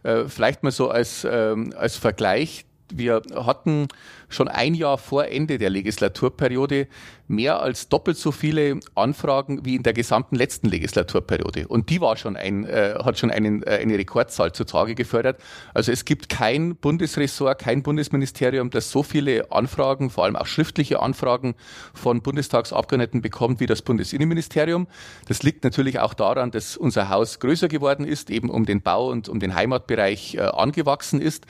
Äh, 0.03 0.25
vielleicht 0.29 0.63
mal 0.63 0.73
so 0.73 0.91
als, 0.91 1.27
ähm, 1.31 1.73
als 1.77 1.97
Vergleich. 1.97 2.65
Wir 2.93 3.23
hatten 3.35 3.89
schon 4.29 4.49
ein 4.49 4.75
Jahr 4.75 4.99
vor 4.99 5.27
Ende 5.27 5.59
der 5.59 5.71
Legislaturperiode 5.71 6.89
mehr 7.31 7.61
als 7.61 7.89
doppelt 7.89 8.17
so 8.17 8.33
viele 8.33 8.81
Anfragen 8.97 9.65
wie 9.65 9.77
in 9.77 9.85
der 9.85 9.93
gesamten 9.93 10.35
letzten 10.35 10.69
Legislaturperiode. 10.69 11.69
Und 11.69 11.89
die 11.89 12.01
war 12.01 12.17
schon 12.17 12.37
ein, 12.37 12.65
äh, 12.65 12.95
hat 13.05 13.19
schon 13.19 13.31
einen, 13.31 13.63
äh, 13.63 13.79
eine 13.81 13.97
Rekordzahl 13.97 14.53
zutage 14.53 14.97
gefördert. 14.97 15.41
Also 15.73 15.93
es 15.93 16.05
gibt 16.05 16.29
kein 16.29 16.75
Bundesressort, 16.75 17.61
kein 17.61 17.83
Bundesministerium, 17.83 18.71
das 18.71 18.91
so 18.91 19.05
viele 19.05 19.53
Anfragen, 19.53 20.11
vor 20.11 20.25
allem 20.25 20.35
auch 20.35 20.47
schriftliche 20.47 21.01
Anfragen 21.01 21.55
von 21.95 22.21
Bundestagsabgeordneten 22.21 23.23
bekommt 23.23 23.61
wie 23.61 23.67
das 23.67 23.83
Bundesinnenministerium. 23.83 24.89
Das 25.29 25.45
liegt 25.45 25.63
natürlich 25.63 26.01
auch 26.01 26.15
daran, 26.15 26.51
dass 26.51 26.77
unser 26.77 27.11
Haus 27.11 27.39
größer 27.39 27.69
geworden 27.69 28.05
ist, 28.05 28.31
eben 28.31 28.51
um 28.51 28.67
den 28.67 28.83
Bau 28.83 29.09
und 29.09 29.29
um 29.29 29.39
den 29.39 29.55
Heimatbereich 29.55 30.35
äh, 30.35 30.41
angewachsen 30.41 31.21
ist. 31.21 31.47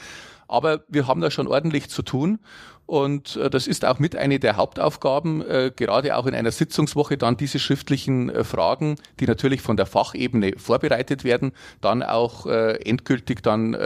Aber 0.51 0.81
wir 0.89 1.07
haben 1.07 1.21
da 1.21 1.31
schon 1.31 1.47
ordentlich 1.47 1.89
zu 1.89 2.03
tun. 2.03 2.41
Und 2.87 3.37
äh, 3.37 3.49
das 3.49 3.69
ist 3.69 3.85
auch 3.85 4.01
mit 4.01 4.17
eine 4.17 4.41
der 4.41 4.57
Hauptaufgaben, 4.57 5.43
äh, 5.43 5.71
gerade 5.75 6.17
auch 6.17 6.27
in 6.27 6.35
einer 6.35 6.51
Sitzungswoche 6.51 7.17
dann 7.17 7.37
diese 7.37 7.61
schriftlichen 7.61 8.31
äh, 8.31 8.43
Fragen, 8.43 8.97
die 9.21 9.27
natürlich 9.27 9.63
von 9.63 9.77
der 9.77 9.87
Fachebene 9.87 10.55
vorbereitet 10.57 11.23
werden, 11.23 11.53
dann 11.81 12.03
auch 12.03 12.47
endgültig 12.47 13.43
dann 13.43 13.77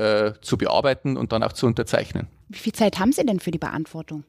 zu 0.40 0.56
bearbeiten 0.56 1.16
und 1.16 1.32
dann 1.32 1.42
auch 1.42 1.52
zu 1.52 1.66
unterzeichnen. 1.66 2.28
Wie 2.48 2.58
viel 2.58 2.72
Zeit 2.72 2.98
haben 2.98 3.12
Sie 3.12 3.24
denn 3.24 3.40
für 3.40 3.50
die 3.50 3.58
Beantwortung? 3.58 4.24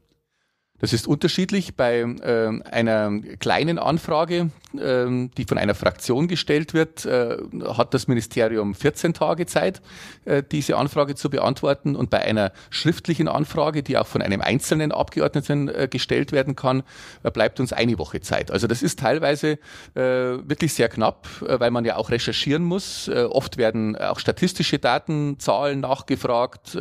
Das 0.80 0.92
ist 0.92 1.08
unterschiedlich. 1.08 1.76
Bei 1.76 2.02
äh, 2.02 2.62
einer 2.70 3.22
kleinen 3.40 3.80
Anfrage, 3.80 4.50
äh, 4.78 5.30
die 5.38 5.46
von 5.48 5.58
einer 5.58 5.74
Fraktion 5.74 6.28
gestellt 6.28 6.74
wird, 6.74 7.06
äh, 7.06 7.38
hat 7.78 7.94
das 7.94 8.10
Ministerium 8.10 8.76
14 8.76 9.14
Tage 9.14 9.46
Zeit, 9.46 9.82
äh, 10.26 10.44
diese 10.44 10.76
Anfrage 10.76 11.16
zu 11.16 11.30
beantworten. 11.30 11.96
Und 11.96 12.10
bei 12.10 12.20
einer 12.20 12.52
schriftlichen 12.72 13.30
Anfrage, 13.30 13.84
die 13.84 13.98
auch 13.98 14.06
von 14.06 14.22
einem 14.22 14.42
einzelnen 14.42 14.92
Abgeordneten 14.92 15.70
äh, 15.70 15.88
gestellt 15.90 16.34
werden 16.34 16.58
kann, 16.58 16.84
äh, 17.24 17.32
bleibt 17.32 17.62
uns 17.62 17.72
eine 17.72 17.98
Woche 17.98 18.20
Zeit. 18.20 18.52
Also 18.52 18.68
das 18.68 18.84
ist 18.84 19.00
teilweise 19.00 19.58
wirklich 19.94 20.74
sehr 20.74 20.90
knapp, 20.90 21.28
weil 21.42 21.72
man 21.72 21.86
ja 21.86 21.96
auch 21.96 22.10
recherchieren 22.10 22.64
muss. 22.64 23.10
oft 23.10 23.58
werden 23.58 23.96
auch 23.96 24.20
statistische 24.20 24.80
Daten, 24.80 25.40
Zahlen 25.40 25.80
nachgefragt 25.80 26.78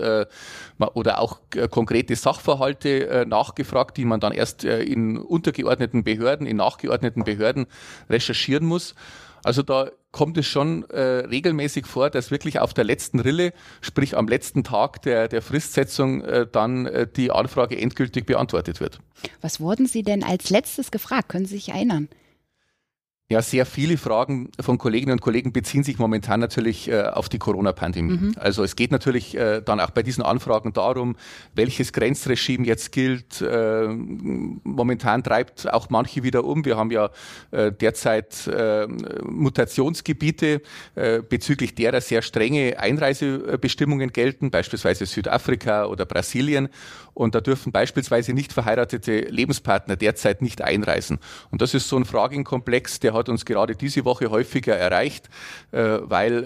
oder 0.94 1.20
auch 1.20 1.40
konkrete 1.70 2.16
Sachverhalte 2.16 3.24
nachgefragt 3.28 3.83
die 3.90 4.04
man 4.04 4.20
dann 4.20 4.32
erst 4.32 4.64
äh, 4.64 4.82
in 4.82 5.16
untergeordneten 5.16 6.04
Behörden, 6.04 6.46
in 6.46 6.56
nachgeordneten 6.56 7.24
Behörden 7.24 7.66
recherchieren 8.08 8.66
muss. 8.66 8.94
Also 9.44 9.62
da 9.62 9.90
kommt 10.10 10.38
es 10.38 10.46
schon 10.46 10.88
äh, 10.90 11.00
regelmäßig 11.00 11.86
vor, 11.86 12.08
dass 12.08 12.30
wirklich 12.30 12.60
auf 12.60 12.72
der 12.72 12.84
letzten 12.84 13.20
Rille, 13.20 13.52
sprich 13.80 14.16
am 14.16 14.26
letzten 14.26 14.64
Tag 14.64 15.02
der, 15.02 15.28
der 15.28 15.42
Fristsetzung, 15.42 16.22
äh, 16.22 16.46
dann 16.50 16.86
äh, 16.86 17.06
die 17.06 17.30
Anfrage 17.30 17.76
endgültig 17.76 18.24
beantwortet 18.24 18.80
wird. 18.80 19.00
Was 19.40 19.60
wurden 19.60 19.86
Sie 19.86 20.02
denn 20.02 20.24
als 20.24 20.50
letztes 20.50 20.90
gefragt? 20.90 21.28
Können 21.28 21.46
Sie 21.46 21.56
sich 21.56 21.70
erinnern? 21.70 22.08
Ja, 23.30 23.40
sehr 23.40 23.64
viele 23.64 23.96
Fragen 23.96 24.50
von 24.60 24.76
Kolleginnen 24.76 25.12
und 25.12 25.22
Kollegen 25.22 25.50
beziehen 25.54 25.82
sich 25.82 25.98
momentan 25.98 26.40
natürlich 26.40 26.90
äh, 26.90 27.04
auf 27.04 27.30
die 27.30 27.38
Corona-Pandemie. 27.38 28.18
Mhm. 28.18 28.34
Also 28.36 28.62
es 28.62 28.76
geht 28.76 28.92
natürlich 28.92 29.34
äh, 29.34 29.62
dann 29.62 29.80
auch 29.80 29.92
bei 29.92 30.02
diesen 30.02 30.22
Anfragen 30.22 30.74
darum, 30.74 31.16
welches 31.54 31.94
Grenzregime 31.94 32.66
jetzt 32.66 32.92
gilt. 32.92 33.40
Äh, 33.40 33.88
momentan 33.88 35.22
treibt 35.22 35.72
auch 35.72 35.88
manche 35.88 36.22
wieder 36.22 36.44
um. 36.44 36.66
Wir 36.66 36.76
haben 36.76 36.90
ja 36.90 37.08
äh, 37.50 37.72
derzeit 37.72 38.46
äh, 38.46 38.86
Mutationsgebiete, 39.22 40.60
äh, 40.94 41.22
bezüglich 41.22 41.74
derer 41.74 42.02
sehr 42.02 42.20
strenge 42.20 42.78
Einreisebestimmungen 42.78 44.12
gelten, 44.12 44.50
beispielsweise 44.50 45.06
Südafrika 45.06 45.86
oder 45.86 46.04
Brasilien. 46.04 46.68
Und 47.14 47.34
da 47.34 47.40
dürfen 47.40 47.72
beispielsweise 47.72 48.34
nicht 48.34 48.52
verheiratete 48.52 49.20
Lebenspartner 49.20 49.96
derzeit 49.96 50.42
nicht 50.42 50.60
einreisen. 50.60 51.20
Und 51.50 51.62
das 51.62 51.72
ist 51.72 51.88
so 51.88 51.96
ein 51.96 52.04
Fragenkomplex, 52.04 53.00
der 53.00 53.13
hat 53.14 53.28
uns 53.28 53.44
gerade 53.44 53.74
diese 53.76 54.04
Woche 54.04 54.30
häufiger 54.30 54.76
erreicht, 54.76 55.28
äh, 55.72 55.98
weil 56.02 56.44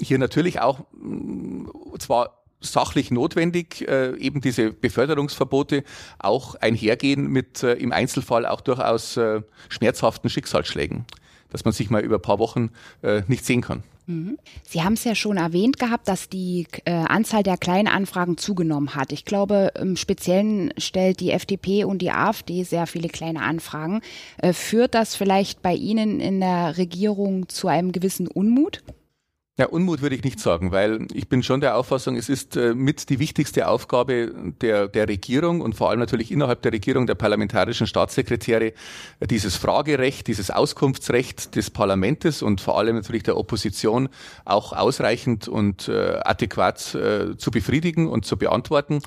äh, 0.00 0.02
hier 0.04 0.18
natürlich 0.18 0.60
auch 0.60 0.80
mh, 0.92 1.70
zwar 1.98 2.38
sachlich 2.60 3.10
notwendig, 3.10 3.86
äh, 3.88 4.16
eben 4.16 4.40
diese 4.40 4.72
Beförderungsverbote 4.72 5.84
auch 6.18 6.56
einhergehen 6.56 7.28
mit 7.28 7.62
äh, 7.62 7.74
im 7.74 7.92
Einzelfall 7.92 8.46
auch 8.46 8.60
durchaus 8.60 9.16
äh, 9.16 9.42
schmerzhaften 9.68 10.28
Schicksalsschlägen, 10.28 11.04
dass 11.50 11.64
man 11.64 11.72
sich 11.72 11.90
mal 11.90 12.02
über 12.02 12.16
ein 12.16 12.22
paar 12.22 12.38
Wochen 12.38 12.70
äh, 13.02 13.22
nicht 13.26 13.44
sehen 13.44 13.60
kann. 13.60 13.82
Mhm. 14.08 14.38
Sie 14.62 14.82
haben 14.82 14.94
es 14.94 15.04
ja 15.04 15.14
schon 15.14 15.36
erwähnt 15.36 15.78
gehabt, 15.78 16.08
dass 16.08 16.28
die 16.28 16.66
äh, 16.86 16.92
Anzahl 16.92 17.42
der 17.42 17.58
kleinen 17.58 17.88
Anfragen 17.88 18.38
zugenommen 18.38 18.94
hat. 18.94 19.12
Ich 19.12 19.26
glaube, 19.26 19.72
im 19.78 19.96
Speziellen 19.96 20.72
stellt 20.78 21.20
die 21.20 21.30
FDP 21.30 21.84
und 21.84 22.00
die 22.00 22.10
AfD 22.10 22.62
sehr 22.62 22.86
viele 22.86 23.08
kleine 23.08 23.42
Anfragen. 23.42 24.00
Äh, 24.38 24.54
führt 24.54 24.94
das 24.94 25.14
vielleicht 25.14 25.60
bei 25.60 25.74
Ihnen 25.74 26.20
in 26.20 26.40
der 26.40 26.78
Regierung 26.78 27.48
zu 27.50 27.68
einem 27.68 27.92
gewissen 27.92 28.28
Unmut? 28.28 28.82
Ja, 29.58 29.66
Unmut 29.66 30.02
würde 30.02 30.14
ich 30.14 30.22
nicht 30.22 30.38
sagen, 30.38 30.70
weil 30.70 31.08
ich 31.12 31.28
bin 31.28 31.42
schon 31.42 31.60
der 31.60 31.76
Auffassung, 31.76 32.14
es 32.14 32.28
ist 32.28 32.56
äh, 32.56 32.74
mit 32.74 33.10
die 33.10 33.18
wichtigste 33.18 33.66
Aufgabe 33.66 34.32
der, 34.60 34.86
der 34.86 35.08
Regierung 35.08 35.62
und 35.62 35.74
vor 35.74 35.90
allem 35.90 35.98
natürlich 35.98 36.30
innerhalb 36.30 36.62
der 36.62 36.72
Regierung 36.72 37.08
der 37.08 37.16
parlamentarischen 37.16 37.88
Staatssekretäre, 37.88 38.66
äh, 39.18 39.26
dieses 39.26 39.56
Fragerecht, 39.56 40.28
dieses 40.28 40.52
Auskunftsrecht 40.52 41.56
des 41.56 41.70
Parlamentes 41.70 42.40
und 42.40 42.60
vor 42.60 42.78
allem 42.78 42.94
natürlich 42.94 43.24
der 43.24 43.36
Opposition 43.36 44.10
auch 44.44 44.72
ausreichend 44.72 45.48
und 45.48 45.88
äh, 45.88 46.20
adäquat 46.22 46.78
zu 46.78 47.50
befriedigen 47.50 48.08
und 48.08 48.24
zu 48.24 48.36
beantworten. 48.36 49.00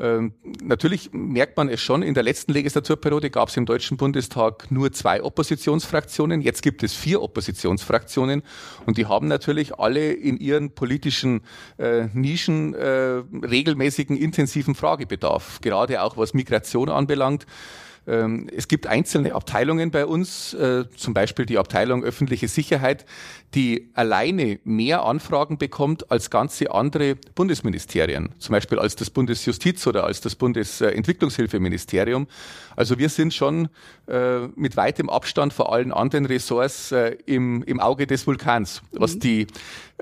Ähm, 0.00 0.32
natürlich 0.62 1.10
merkt 1.12 1.58
man 1.58 1.68
es 1.68 1.82
schon, 1.82 2.02
in 2.02 2.14
der 2.14 2.22
letzten 2.22 2.52
Legislaturperiode 2.52 3.28
gab 3.28 3.50
es 3.50 3.56
im 3.58 3.66
Deutschen 3.66 3.98
Bundestag 3.98 4.70
nur 4.70 4.92
zwei 4.92 5.22
Oppositionsfraktionen, 5.22 6.40
jetzt 6.40 6.62
gibt 6.62 6.82
es 6.82 6.94
vier 6.94 7.20
Oppositionsfraktionen. 7.20 8.42
Und 8.86 8.96
die 8.96 9.06
haben 9.06 9.28
natürlich 9.28 9.78
alle 9.78 10.12
in 10.12 10.38
ihren 10.38 10.70
politischen 10.70 11.42
äh, 11.76 12.08
Nischen 12.14 12.74
äh, 12.74 13.22
regelmäßigen 13.44 14.16
intensiven 14.16 14.74
Fragebedarf, 14.74 15.60
gerade 15.60 16.02
auch 16.02 16.16
was 16.16 16.32
Migration 16.32 16.88
anbelangt. 16.88 17.44
Ähm, 18.10 18.48
es 18.54 18.66
gibt 18.66 18.88
einzelne 18.88 19.34
Abteilungen 19.34 19.92
bei 19.92 20.04
uns, 20.04 20.52
äh, 20.54 20.84
zum 20.96 21.14
Beispiel 21.14 21.46
die 21.46 21.58
Abteilung 21.58 22.02
öffentliche 22.02 22.48
Sicherheit, 22.48 23.06
die 23.54 23.90
alleine 23.94 24.58
mehr 24.64 25.04
Anfragen 25.04 25.58
bekommt 25.58 26.10
als 26.10 26.28
ganze 26.28 26.72
andere 26.72 27.14
Bundesministerien, 27.36 28.30
zum 28.38 28.52
Beispiel 28.52 28.80
als 28.80 28.96
das 28.96 29.10
Bundesjustiz 29.10 29.86
oder 29.86 30.04
als 30.04 30.20
das 30.20 30.34
Bundesentwicklungshilfeministerium. 30.34 32.26
Also 32.74 32.98
wir 32.98 33.10
sind 33.10 33.32
schon 33.32 33.68
äh, 34.08 34.48
mit 34.56 34.76
weitem 34.76 35.08
Abstand 35.08 35.52
vor 35.52 35.72
allen 35.72 35.92
anderen 35.92 36.26
Ressorts 36.26 36.90
äh, 36.90 37.16
im, 37.26 37.62
im 37.62 37.78
Auge 37.78 38.08
des 38.08 38.26
Vulkans, 38.26 38.82
was 38.92 39.14
mhm. 39.14 39.20
die 39.20 39.46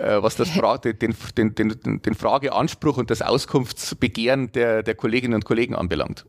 was 0.01 0.37
das 0.37 0.51
den, 0.85 1.17
den, 1.37 1.55
den, 1.57 2.03
den 2.03 2.15
Frageanspruch 2.15 2.99
und 2.99 3.11
das 3.11 3.21
Auskunftsbegehren 3.21 4.53
der, 4.53 4.85
der 4.85 4.95
Kolleginnen 4.95 5.35
und 5.35 5.45
Kollegen 5.45 5.75
anbelangt. 5.75 6.25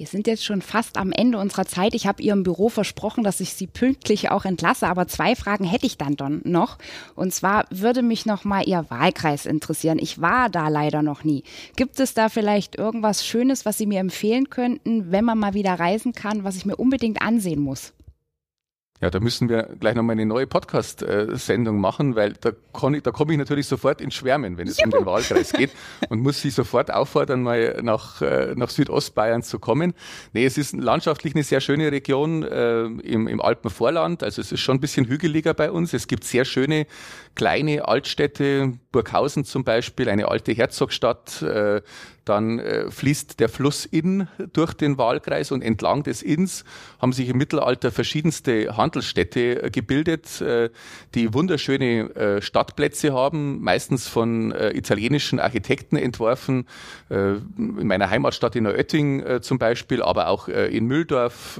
Wir 0.00 0.06
sind 0.06 0.28
jetzt 0.28 0.44
schon 0.44 0.62
fast 0.62 0.96
am 0.96 1.10
Ende 1.10 1.38
unserer 1.38 1.66
Zeit. 1.66 1.92
Ich 1.92 2.06
habe 2.06 2.22
Ihrem 2.22 2.44
Büro 2.44 2.68
versprochen, 2.68 3.24
dass 3.24 3.40
ich 3.40 3.54
Sie 3.54 3.66
pünktlich 3.66 4.30
auch 4.30 4.44
entlasse, 4.44 4.86
aber 4.86 5.08
zwei 5.08 5.34
Fragen 5.34 5.64
hätte 5.64 5.86
ich 5.86 5.98
dann 5.98 6.40
noch. 6.44 6.78
Und 7.16 7.34
zwar 7.34 7.64
würde 7.70 8.02
mich 8.02 8.24
noch 8.24 8.44
mal 8.44 8.62
Ihr 8.62 8.86
Wahlkreis 8.90 9.44
interessieren. 9.44 9.98
Ich 10.00 10.20
war 10.20 10.50
da 10.50 10.68
leider 10.68 11.02
noch 11.02 11.24
nie. 11.24 11.42
Gibt 11.74 11.98
es 11.98 12.14
da 12.14 12.28
vielleicht 12.28 12.76
irgendwas 12.76 13.26
Schönes, 13.26 13.66
was 13.66 13.76
Sie 13.76 13.86
mir 13.86 13.98
empfehlen 13.98 14.50
könnten, 14.50 15.10
wenn 15.10 15.24
man 15.24 15.36
mal 15.36 15.54
wieder 15.54 15.74
reisen 15.74 16.12
kann, 16.12 16.44
was 16.44 16.54
ich 16.54 16.64
mir 16.64 16.76
unbedingt 16.76 17.20
ansehen 17.20 17.58
muss? 17.58 17.92
Ja, 19.00 19.10
da 19.10 19.20
müssen 19.20 19.48
wir 19.48 19.76
gleich 19.78 19.94
nochmal 19.94 20.14
eine 20.14 20.26
neue 20.26 20.48
Podcast-Sendung 20.48 21.80
machen, 21.80 22.16
weil 22.16 22.32
da, 22.32 22.50
ich, 22.50 23.02
da 23.02 23.10
komme 23.12 23.32
ich 23.32 23.38
natürlich 23.38 23.68
sofort 23.68 24.00
ins 24.00 24.14
Schwärmen, 24.14 24.58
wenn 24.58 24.66
es 24.66 24.78
Juhu. 24.78 24.86
um 24.86 24.90
den 24.90 25.06
Wahlkreis 25.06 25.52
geht 25.52 25.70
und 26.08 26.20
muss 26.20 26.40
Sie 26.40 26.50
sofort 26.50 26.90
auffordern, 26.90 27.44
mal 27.44 27.78
nach, 27.80 28.20
äh, 28.22 28.54
nach 28.56 28.70
Südostbayern 28.70 29.44
zu 29.44 29.60
kommen. 29.60 29.94
Nee, 30.32 30.44
es 30.44 30.58
ist 30.58 30.74
landschaftlich 30.74 31.36
eine 31.36 31.44
sehr 31.44 31.60
schöne 31.60 31.92
Region 31.92 32.42
äh, 32.42 32.86
im, 32.86 33.28
im 33.28 33.40
Alpenvorland, 33.40 34.24
also 34.24 34.40
es 34.40 34.50
ist 34.50 34.60
schon 34.60 34.78
ein 34.78 34.80
bisschen 34.80 35.06
hügeliger 35.06 35.54
bei 35.54 35.70
uns. 35.70 35.92
Es 35.92 36.08
gibt 36.08 36.24
sehr 36.24 36.44
schöne 36.44 36.88
kleine 37.36 37.86
Altstädte, 37.86 38.72
Burghausen 38.90 39.44
zum 39.44 39.62
Beispiel, 39.62 40.08
eine 40.08 40.26
alte 40.26 40.50
Herzogstadt, 40.52 41.40
äh, 41.42 41.82
dann 42.28 42.58
äh, 42.58 42.90
fließt 42.90 43.40
der 43.40 43.48
Fluss 43.48 43.84
Inn 43.84 44.28
durch 44.52 44.74
den 44.74 44.98
Wahlkreis 44.98 45.50
und 45.50 45.62
entlang 45.62 46.02
des 46.02 46.22
Inns 46.22 46.64
haben 47.00 47.12
sich 47.12 47.28
im 47.28 47.38
Mittelalter 47.38 47.90
verschiedenste 47.90 48.76
Handelsstädte 48.76 49.62
äh, 49.62 49.70
gebildet, 49.70 50.40
äh, 50.40 50.70
die 51.14 51.32
wunderschöne 51.34 52.14
äh, 52.14 52.42
Stadtplätze 52.42 53.12
haben, 53.12 53.60
meistens 53.60 54.08
von 54.08 54.52
äh, 54.52 54.70
italienischen 54.70 55.40
Architekten 55.40 55.96
entworfen. 55.96 56.66
Äh, 57.08 57.36
in 57.56 57.86
meiner 57.86 58.10
Heimatstadt 58.10 58.56
in 58.56 58.66
Oetting 58.66 59.42
zum 59.42 59.58
Beispiel, 59.58 60.02
aber 60.02 60.28
auch 60.28 60.48
in 60.48 60.86
Mühldorf 60.86 61.58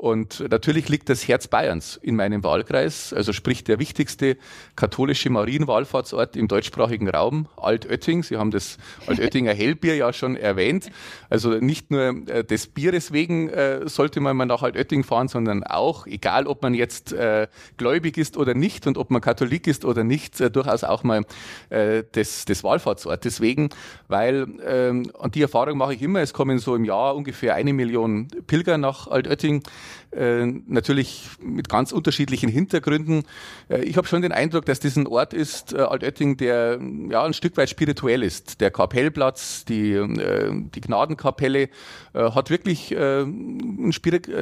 Und 0.00 0.42
natürlich 0.48 0.88
liegt 0.88 1.10
das 1.10 1.28
Herz 1.28 1.46
Bayerns 1.46 1.96
in 2.00 2.16
meinem 2.16 2.42
Wahlkreis, 2.42 3.12
also 3.12 3.34
sprich 3.34 3.64
der 3.64 3.78
wichtigste 3.78 4.38
katholische 4.74 5.28
Marienwallfahrtsort 5.28 6.36
im 6.36 6.48
deutschsprachigen 6.48 7.06
Raum, 7.06 7.48
Altötting. 7.58 8.22
Sie 8.22 8.38
haben 8.38 8.50
das 8.50 8.78
Altöttinger 9.06 9.52
Hellbier 9.54 9.96
ja 9.96 10.14
schon 10.14 10.36
erwähnt. 10.36 10.90
Also 11.28 11.50
nicht 11.50 11.90
nur 11.90 12.26
äh, 12.28 12.44
des 12.44 12.68
Bieres 12.68 13.12
wegen 13.12 13.50
äh, 13.50 13.86
sollte 13.90 14.20
man 14.20 14.38
mal 14.38 14.46
nach 14.46 14.62
Altötting 14.62 15.04
fahren, 15.04 15.28
sondern 15.28 15.64
auch, 15.64 16.06
egal 16.06 16.46
ob 16.46 16.62
man 16.62 16.72
jetzt 16.72 17.12
äh, 17.12 17.46
gläubig 17.76 18.16
ist 18.16 18.38
oder 18.38 18.54
nicht 18.54 18.86
und 18.86 18.96
ob 18.96 19.10
man 19.10 19.20
Katholik 19.20 19.66
ist 19.66 19.84
oder 19.84 20.02
nicht, 20.02 20.40
äh, 20.40 20.50
durchaus 20.50 20.82
auch 20.82 21.02
mal 21.02 21.26
äh, 21.68 22.04
des, 22.14 22.46
des 22.46 22.64
Wallfahrtsortes 22.64 23.42
wegen, 23.42 23.68
weil, 24.08 24.46
ähm, 24.66 25.10
und 25.18 25.34
die 25.34 25.42
Erfahrung 25.42 25.76
mache 25.76 25.92
ich 25.92 26.00
immer, 26.00 26.20
es 26.20 26.32
kommen 26.32 26.58
so 26.58 26.74
im 26.74 26.86
Jahr 26.86 27.14
ungefähr 27.14 27.54
eine 27.54 27.74
Million 27.74 28.28
Pilger 28.46 28.78
nach 28.78 29.06
Altötting 29.06 29.62
äh, 30.12 30.44
natürlich 30.44 31.28
mit 31.42 31.68
ganz 31.68 31.92
unterschiedlichen 31.92 32.48
Hintergründen. 32.48 33.24
Äh, 33.68 33.82
ich 33.82 33.96
habe 33.96 34.06
schon 34.06 34.22
den 34.22 34.32
Eindruck, 34.32 34.66
dass 34.66 34.80
das 34.80 34.96
ein 34.96 35.06
Ort 35.06 35.34
ist, 35.34 35.72
äh, 35.72 35.78
Altötting, 35.78 36.36
der 36.36 36.80
ja 37.08 37.24
ein 37.24 37.34
Stück 37.34 37.56
weit 37.56 37.70
spirituell 37.70 38.22
ist. 38.22 38.60
Der 38.60 38.70
Kapellplatz, 38.70 39.64
die, 39.64 39.92
äh, 39.92 40.50
die 40.52 40.80
Gnadenkapelle 40.80 41.68
äh, 42.12 42.30
hat 42.30 42.50
wirklich 42.50 42.92
äh, 42.92 43.20
einen, 43.22 43.92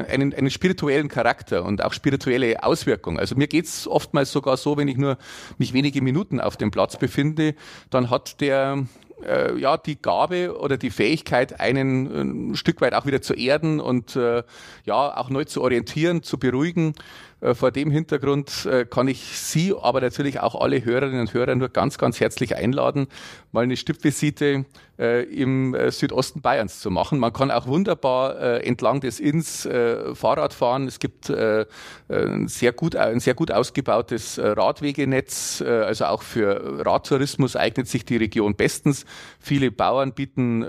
einen, 0.09 0.35
einen, 0.35 0.51
spirituellen 0.51 1.09
Charakter 1.09 1.65
und 1.65 1.85
auch 1.85 1.93
spirituelle 1.93 2.63
Auswirkungen. 2.63 3.19
Also 3.19 3.35
mir 3.37 3.47
geht's 3.47 3.87
oftmals 3.87 4.33
sogar 4.33 4.57
so, 4.57 4.77
wenn 4.77 4.89
ich 4.89 4.97
nur 4.97 5.19
mich 5.59 5.73
wenige 5.73 6.03
Minuten 6.03 6.41
auf 6.41 6.57
dem 6.57 6.71
Platz 6.71 6.97
befinde, 6.97 7.55
dann 7.91 8.11
hat 8.11 8.41
der 8.41 8.87
äh, 9.25 9.59
ja 9.59 9.77
die 9.77 10.01
Gabe 10.01 10.59
oder 10.59 10.77
die 10.77 10.91
Fähigkeit, 10.91 11.61
einen 11.61 12.51
ein 12.51 12.57
Stück 12.57 12.81
weit 12.81 12.95
auch 12.95 13.07
wieder 13.07 13.23
zu 13.23 13.35
erden 13.35 13.81
und 13.81 14.17
äh, 14.17 14.43
ja 14.85 15.17
auch 15.17 15.31
neu 15.31 15.45
zu 15.45 15.63
orientieren, 15.63 16.23
zu 16.23 16.39
beruhigen. 16.39 16.95
Äh, 17.41 17.55
vor 17.55 17.71
dem 17.71 17.91
Hintergrund 17.91 18.67
äh, 18.67 18.85
kann 18.85 19.09
ich 19.09 19.39
Sie, 19.39 19.75
aber 19.81 20.01
natürlich 20.01 20.41
auch 20.41 20.61
alle 20.61 20.85
Hörerinnen 20.85 21.21
und 21.21 21.35
Hörer 21.35 21.55
nur 21.55 21.69
ganz, 21.69 21.99
ganz 21.99 22.21
herzlich 22.21 22.57
einladen, 22.57 23.07
mal 23.53 23.65
eine 23.65 23.77
Stippvisite 23.77 24.65
äh, 24.99 25.23
im 25.25 25.77
Südosten 25.91 26.41
Bayerns 26.41 26.81
zu 26.81 26.91
machen. 26.91 27.19
Man 27.19 27.33
kann 27.33 27.51
auch 27.51 27.67
wunderbar 27.67 28.63
entlang 28.63 29.01
des 29.01 29.21
Inns 29.21 29.69
Fahrrad 30.15 30.53
fahren. 30.53 30.87
Es 30.87 30.99
gibt 30.99 31.31
ein 31.31 32.49
sehr 32.49 32.73
gut, 32.73 32.97
ein 32.97 33.21
sehr 33.21 33.35
gut 33.35 33.51
ausgebautes 33.51 34.39
Radwegenetz. 34.43 35.63
Also 35.63 36.07
auch 36.07 36.23
für 36.23 36.85
Radtourismus 36.85 37.57
eignet 37.57 37.89
sich 37.89 38.05
die 38.05 38.17
Region 38.17 38.55
bestens. 38.55 39.05
Viele 39.39 39.71
Bauern 39.71 40.13
bieten 40.13 40.63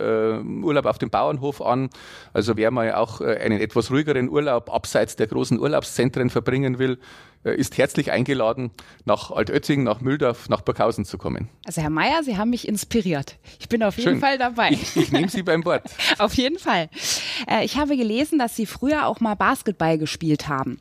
Urlaub 0.64 0.86
auf 0.86 0.98
dem 0.98 1.10
Bauernhof 1.10 1.62
an. 1.62 1.90
Also 2.34 2.58
wer 2.58 2.72
mal 2.72 2.94
auch 2.94 3.22
einen 3.22 3.60
etwas 3.60 3.92
ruhigeren 3.92 4.30
Urlaub 4.30 4.74
abseits 4.74 5.16
der 5.16 5.28
großen 5.28 5.60
Urlaubszentren 5.60 6.30
verbringt, 6.30 6.60
bringen 6.60 6.80
will, 6.80 6.94
äh, 6.94 6.98
ist 7.44 7.78
herzlich 7.78 8.12
eingeladen, 8.12 8.72
nach 9.06 9.32
Altötting, 9.32 9.84
nach 9.84 10.02
Mühldorf, 10.02 10.50
nach 10.50 10.62
Burghausen 10.62 11.06
zu 11.06 11.18
kommen. 11.18 11.50
Also 11.66 11.82
Herr 11.82 11.90
Mayer, 11.90 12.24
Sie 12.24 12.38
haben 12.38 12.50
mich 12.50 12.68
inspiriert. 12.68 13.38
Ich 13.60 13.70
bin 13.70 13.82
auf 13.84 13.98
jeden 13.98 14.10
Schön. 14.10 14.20
Fall 14.20 14.38
dabei. 14.38 14.72
Ich, 14.72 14.96
ich 14.96 15.12
nehme 15.12 15.30
Sie 15.30 15.44
beim 15.44 15.64
Wort. 15.66 15.84
auf 16.18 16.34
jeden 16.34 16.60
Fall. 16.60 16.90
Äh, 17.50 17.64
ich 17.64 17.78
habe 17.78 17.96
gelesen, 17.96 18.40
dass 18.40 18.56
Sie 18.56 18.66
früher 18.66 19.08
auch 19.08 19.20
mal 19.20 19.36
Basketball 19.36 19.98
gespielt 19.98 20.48
haben. 20.48 20.80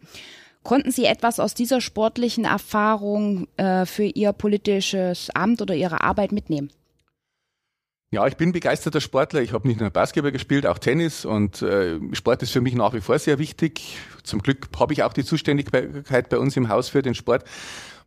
Konnten 0.62 0.90
Sie 0.90 1.04
etwas 1.04 1.40
aus 1.40 1.54
dieser 1.54 1.80
sportlichen 1.80 2.44
Erfahrung 2.44 3.46
äh, 3.56 3.86
für 3.86 4.04
Ihr 4.04 4.32
politisches 4.32 5.30
Amt 5.30 5.62
oder 5.62 5.74
Ihre 5.74 6.02
Arbeit 6.02 6.32
mitnehmen? 6.32 6.70
Ja, 8.10 8.26
ich 8.26 8.38
bin 8.38 8.52
begeisterter 8.52 9.02
Sportler. 9.02 9.42
Ich 9.42 9.52
habe 9.52 9.68
nicht 9.68 9.80
nur 9.80 9.90
Basketball 9.90 10.32
gespielt, 10.32 10.66
auch 10.66 10.78
Tennis 10.78 11.26
und 11.26 11.60
äh, 11.60 11.98
Sport 12.14 12.42
ist 12.42 12.52
für 12.52 12.62
mich 12.62 12.74
nach 12.74 12.94
wie 12.94 13.02
vor 13.02 13.18
sehr 13.18 13.38
wichtig. 13.38 13.98
Zum 14.22 14.40
Glück 14.40 14.68
habe 14.80 14.94
ich 14.94 15.02
auch 15.02 15.12
die 15.12 15.26
Zuständigkeit 15.26 16.30
bei 16.30 16.38
uns 16.38 16.56
im 16.56 16.70
Haus 16.70 16.88
für 16.88 17.02
den 17.02 17.14
Sport. 17.14 17.44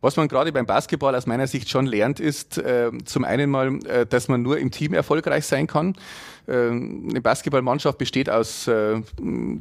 Was 0.00 0.16
man 0.16 0.26
gerade 0.26 0.50
beim 0.50 0.66
Basketball 0.66 1.14
aus 1.14 1.26
meiner 1.26 1.46
Sicht 1.46 1.70
schon 1.70 1.86
lernt, 1.86 2.18
ist 2.18 2.58
äh, 2.58 2.90
zum 3.04 3.22
einen 3.22 3.48
mal, 3.48 3.78
äh, 3.86 4.04
dass 4.04 4.26
man 4.26 4.42
nur 4.42 4.58
im 4.58 4.72
Team 4.72 4.92
erfolgreich 4.92 5.46
sein 5.46 5.68
kann. 5.68 5.94
Ähm, 6.48 7.08
eine 7.10 7.20
Basketballmannschaft 7.20 7.98
besteht 7.98 8.28
aus 8.28 8.66
äh, 8.66 9.00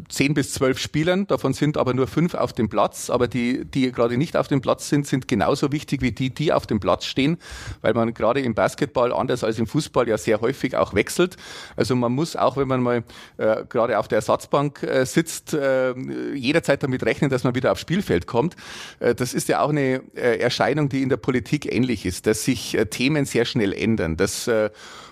zehn 0.10 0.34
bis 0.34 0.54
zwölf 0.54 0.80
Spielern, 0.80 1.28
davon 1.28 1.54
sind 1.54 1.78
aber 1.78 1.94
nur 1.94 2.08
fünf 2.08 2.34
auf 2.34 2.54
dem 2.54 2.70
Platz. 2.70 3.10
Aber 3.10 3.28
die, 3.28 3.65
die 3.65 3.91
gerade 3.91 4.17
nicht 4.17 4.36
auf 4.36 4.48
dem 4.48 4.62
Platz 4.62 4.89
sind, 4.89 5.06
sind 5.06 5.28
genauso 5.28 5.72
wichtig 5.72 6.02
wie 6.02 6.12
die, 6.12 6.32
die 6.32 6.52
auf 6.52 6.65
dem 6.65 6.80
Platz 6.80 7.06
stehen, 7.06 7.38
weil 7.82 7.94
man 7.94 8.13
gerade 8.13 8.41
im 8.41 8.56
Basketball 8.56 9.13
anders 9.13 9.44
als 9.44 9.60
im 9.60 9.67
Fußball 9.67 10.08
ja 10.08 10.17
sehr 10.17 10.41
häufig 10.41 10.76
auch 10.76 10.94
wechselt. 10.94 11.38
Also 11.76 11.96
man 11.96 12.12
muss 12.12 12.36
auch, 12.36 12.58
wenn 12.58 12.67
man 12.67 12.82
mal 12.82 13.04
äh, 13.38 13.63
gerade 13.70 14.00
auf 14.00 14.08
der 14.08 14.17
Ersatzbank 14.17 14.82
äh, 14.84 15.06
sitzt, 15.06 15.54
äh, 15.54 15.94
jederzeit 16.34 16.82
damit 16.82 17.04
rechnen, 17.04 17.30
dass 17.30 17.44
man 17.44 17.54
wieder 17.54 17.72
aufs 17.72 17.82
Spielfeld 17.82 18.26
kommt. 18.26 18.56
Äh, 19.00 19.13
das 19.13 19.34
ist 19.34 19.50
ja 19.50 19.62
auch 19.62 19.70
eine 19.70 20.02
äh, 20.15 20.39
Erscheinung, 20.39 20.89
die 20.89 21.04
in 21.04 21.10
der 21.10 21.17
Politik 21.17 21.72
ähnlich 21.72 22.06
ist, 22.06 22.26
dass 22.26 22.44
sich 22.44 22.78
Themen 22.89 23.26
sehr 23.26 23.46
schnell 23.46 23.74
ändern. 23.74 24.17
Das 24.17 24.50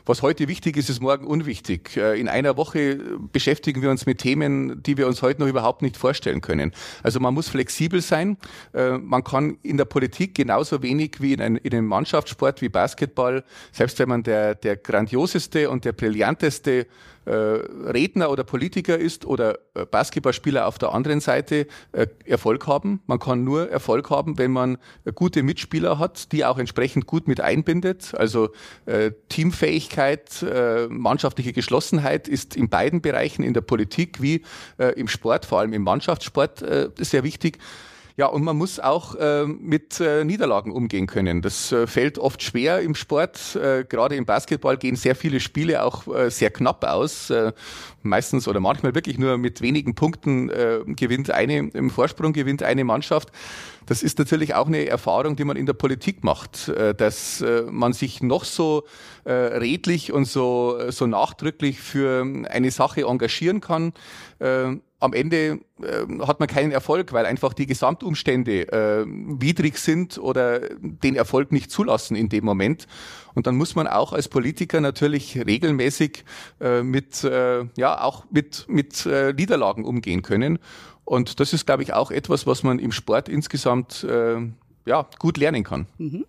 was 0.09 0.23
heute 0.23 0.47
wichtig 0.47 0.75
ist, 0.75 0.89
ist 0.89 1.01
morgen 1.01 1.27
unwichtig. 1.27 1.58
Äh, 1.67 2.19
in 2.19 2.27
einer 2.27 2.57
Woche 2.57 2.97
beschäftigen 3.31 3.81
wir 3.81 3.89
uns 3.89 4.05
mit 4.05 4.19
Themen, 4.19 4.81
die 4.83 4.97
wir 4.97 5.07
uns 5.07 5.21
heute 5.21 5.41
noch 5.41 5.47
überhaupt 5.47 5.81
nicht 5.81 5.97
vorstellen 5.97 6.41
können. 6.41 6.71
Also 7.03 7.19
man 7.19 7.33
muss 7.33 7.49
flexibel 7.49 8.01
sein. 8.01 8.37
Äh, 8.73 8.97
man 8.97 9.23
kann 9.23 9.57
in 9.63 9.77
der 9.77 9.85
Politik 9.85 10.35
genauso 10.35 10.81
wenig 10.81 11.17
wie 11.19 11.33
in 11.33 11.41
einem 11.41 11.85
Mannschaftssport 11.85 12.61
wie 12.61 12.69
Basketball, 12.69 13.43
selbst 13.71 13.99
wenn 13.99 14.09
man 14.09 14.23
der, 14.23 14.55
der 14.55 14.77
grandioseste 14.77 15.69
und 15.69 15.85
der 15.85 15.93
brillanteste 15.93 16.87
Redner 17.29 18.31
oder 18.31 18.43
Politiker 18.43 18.97
ist 18.97 19.25
oder 19.25 19.59
äh, 19.73 19.85
Basketballspieler 19.85 20.67
auf 20.67 20.77
der 20.77 20.93
anderen 20.93 21.19
Seite 21.19 21.67
äh, 21.91 22.07
Erfolg 22.25 22.67
haben. 22.67 23.01
Man 23.07 23.19
kann 23.19 23.43
nur 23.43 23.69
Erfolg 23.69 24.09
haben, 24.09 24.37
wenn 24.37 24.51
man 24.51 24.77
gute 25.15 25.43
Mitspieler 25.43 25.99
hat, 25.99 26.31
die 26.31 26.45
auch 26.45 26.57
entsprechend 26.57 27.05
gut 27.05 27.27
mit 27.27 27.41
einbindet. 27.41 28.13
Also 28.15 28.49
Teamfähigkeit, 29.29 30.45
mannschaftliche 30.89 31.53
Geschlossenheit 31.53 32.27
ist 32.27 32.55
in 32.55 32.69
beiden 32.69 33.01
Bereichen, 33.01 33.43
in 33.43 33.53
der 33.53 33.61
Politik 33.61 34.21
wie 34.21 34.43
im 34.95 35.07
Sport, 35.07 35.45
vor 35.45 35.59
allem 35.59 35.73
im 35.73 35.83
Mannschaftssport, 35.83 36.63
sehr 36.97 37.23
wichtig. 37.23 37.59
Ja, 38.19 38.25
und 38.25 38.43
man 38.43 38.57
muss 38.57 38.81
auch 38.81 39.15
äh, 39.15 39.45
mit 39.45 40.01
äh, 40.01 40.25
Niederlagen 40.25 40.73
umgehen 40.73 41.07
können. 41.07 41.41
Das 41.41 41.71
äh, 41.71 41.87
fällt 41.87 42.19
oft 42.19 42.43
schwer 42.43 42.81
im 42.81 42.93
Sport. 42.93 43.55
Äh, 43.55 43.85
gerade 43.87 44.17
im 44.17 44.25
Basketball 44.25 44.75
gehen 44.75 44.97
sehr 44.97 45.15
viele 45.15 45.39
Spiele 45.39 45.85
auch 45.85 46.05
äh, 46.13 46.29
sehr 46.29 46.51
knapp 46.51 46.83
aus. 46.83 47.29
Äh, 47.29 47.53
meistens 48.03 48.49
oder 48.49 48.59
manchmal 48.59 48.93
wirklich 48.93 49.17
nur 49.17 49.37
mit 49.37 49.61
wenigen 49.61 49.95
Punkten 49.95 50.49
äh, 50.49 50.79
gewinnt 50.85 51.31
eine, 51.31 51.69
im 51.69 51.89
Vorsprung 51.89 52.33
gewinnt 52.33 52.61
eine 52.61 52.83
Mannschaft. 52.83 53.29
Das 53.85 54.03
ist 54.03 54.19
natürlich 54.19 54.53
auch 54.53 54.67
eine 54.67 54.85
Erfahrung, 54.85 55.37
die 55.37 55.45
man 55.45 55.55
in 55.55 55.65
der 55.65 55.71
Politik 55.71 56.21
macht, 56.21 56.67
äh, 56.67 56.93
dass 56.93 57.39
äh, 57.39 57.63
man 57.71 57.93
sich 57.93 58.21
noch 58.21 58.43
so 58.43 58.83
äh, 59.23 59.31
redlich 59.31 60.11
und 60.11 60.25
so, 60.25 60.77
so 60.89 61.07
nachdrücklich 61.07 61.79
für 61.79 62.25
eine 62.49 62.71
Sache 62.71 63.03
engagieren 63.03 63.61
kann 63.61 63.93
am 64.99 65.13
Ende 65.13 65.59
äh, 65.81 66.25
hat 66.25 66.39
man 66.39 66.47
keinen 66.47 66.71
Erfolg, 66.71 67.13
weil 67.13 67.25
einfach 67.25 67.53
die 67.53 67.65
Gesamtumstände 67.65 68.71
äh, 68.71 69.05
widrig 69.07 69.77
sind 69.77 70.17
oder 70.17 70.59
den 70.81 71.15
Erfolg 71.15 71.51
nicht 71.51 71.71
zulassen 71.71 72.15
in 72.15 72.29
dem 72.29 72.43
Moment. 72.43 72.87
Und 73.33 73.47
dann 73.47 73.55
muss 73.55 73.75
man 73.75 73.87
auch 73.87 74.11
als 74.11 74.27
Politiker 74.27 74.81
natürlich 74.81 75.37
regelmäßig 75.37 76.25
äh, 76.59 76.83
mit, 76.83 77.23
äh, 77.23 77.65
ja, 77.77 78.01
auch 78.01 78.25
mit, 78.29 78.65
mit 78.67 79.05
äh, 79.05 79.33
Niederlagen 79.33 79.85
umgehen 79.85 80.21
können. 80.21 80.59
Und 81.05 81.39
das 81.39 81.53
ist, 81.53 81.65
glaube 81.65 81.83
ich, 81.83 81.93
auch 81.93 82.11
etwas, 82.11 82.45
was 82.45 82.63
man 82.63 82.77
im 82.77 82.91
Sport 82.91 83.29
insgesamt 83.29 84.03
äh, 84.03 84.37
ja, 84.85 85.07
gut 85.17 85.37
lernen 85.37 85.63
kann. 85.63 85.87
Mhm. 85.97 86.25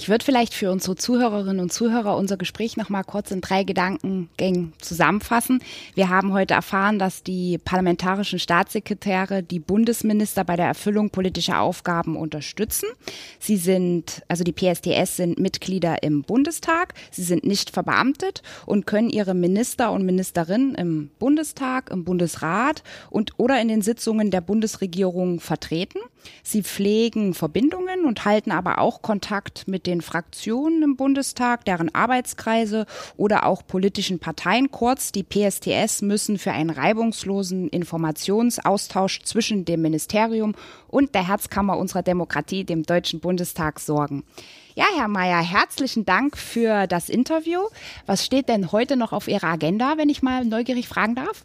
Ich 0.00 0.08
würde 0.08 0.24
vielleicht 0.24 0.54
für 0.54 0.70
unsere 0.70 0.94
Zuhörerinnen 0.94 1.58
und 1.58 1.72
Zuhörer 1.72 2.16
unser 2.16 2.36
Gespräch 2.36 2.76
noch 2.76 2.88
mal 2.88 3.02
kurz 3.02 3.32
in 3.32 3.40
drei 3.40 3.64
Gedankengängen 3.64 4.72
zusammenfassen. 4.80 5.60
Wir 5.94 6.08
haben 6.08 6.32
heute 6.32 6.54
erfahren, 6.54 7.00
dass 7.00 7.24
die 7.24 7.58
parlamentarischen 7.58 8.38
Staatssekretäre 8.38 9.42
die 9.42 9.58
Bundesminister 9.58 10.44
bei 10.44 10.54
der 10.54 10.66
Erfüllung 10.66 11.10
politischer 11.10 11.60
Aufgaben 11.60 12.16
unterstützen. 12.16 12.86
Sie 13.40 13.56
sind, 13.56 14.22
also 14.28 14.44
die 14.44 14.52
PSTS 14.52 15.16
sind 15.16 15.40
Mitglieder 15.40 16.00
im 16.04 16.22
Bundestag. 16.22 16.94
Sie 17.10 17.24
sind 17.24 17.44
nicht 17.44 17.70
verbeamtet 17.70 18.42
und 18.66 18.86
können 18.86 19.10
ihre 19.10 19.34
Minister 19.34 19.90
und 19.90 20.06
Ministerinnen 20.06 20.76
im 20.76 21.10
Bundestag, 21.18 21.90
im 21.90 22.04
Bundesrat 22.04 22.84
und 23.10 23.32
oder 23.36 23.60
in 23.60 23.66
den 23.66 23.82
Sitzungen 23.82 24.30
der 24.30 24.42
Bundesregierung 24.42 25.40
vertreten. 25.40 25.98
Sie 26.44 26.62
pflegen 26.62 27.34
Verbindungen 27.34 28.04
und 28.04 28.24
halten 28.24 28.52
aber 28.52 28.78
auch 28.78 29.02
Kontakt 29.02 29.66
mit 29.66 29.87
den 29.88 30.02
Fraktionen 30.02 30.82
im 30.82 30.96
Bundestag, 30.96 31.64
deren 31.64 31.94
Arbeitskreise 31.94 32.86
oder 33.16 33.46
auch 33.46 33.66
politischen 33.66 34.18
Parteien. 34.18 34.70
Kurz, 34.70 35.10
die 35.10 35.24
PSTS 35.24 36.02
müssen 36.02 36.38
für 36.38 36.52
einen 36.52 36.70
reibungslosen 36.70 37.68
Informationsaustausch 37.68 39.22
zwischen 39.22 39.64
dem 39.64 39.82
Ministerium 39.82 40.54
und 40.86 41.14
der 41.14 41.26
Herzkammer 41.26 41.78
unserer 41.78 42.02
Demokratie, 42.02 42.64
dem 42.64 42.82
Deutschen 42.82 43.20
Bundestag, 43.20 43.80
sorgen. 43.80 44.24
Ja, 44.74 44.84
Herr 44.96 45.08
Mayer, 45.08 45.42
herzlichen 45.42 46.04
Dank 46.04 46.36
für 46.36 46.86
das 46.86 47.08
Interview. 47.08 47.60
Was 48.06 48.24
steht 48.24 48.48
denn 48.48 48.70
heute 48.70 48.96
noch 48.96 49.12
auf 49.12 49.26
Ihrer 49.26 49.48
Agenda, 49.48 49.94
wenn 49.96 50.08
ich 50.08 50.22
mal 50.22 50.44
neugierig 50.44 50.86
fragen 50.86 51.14
darf? 51.14 51.44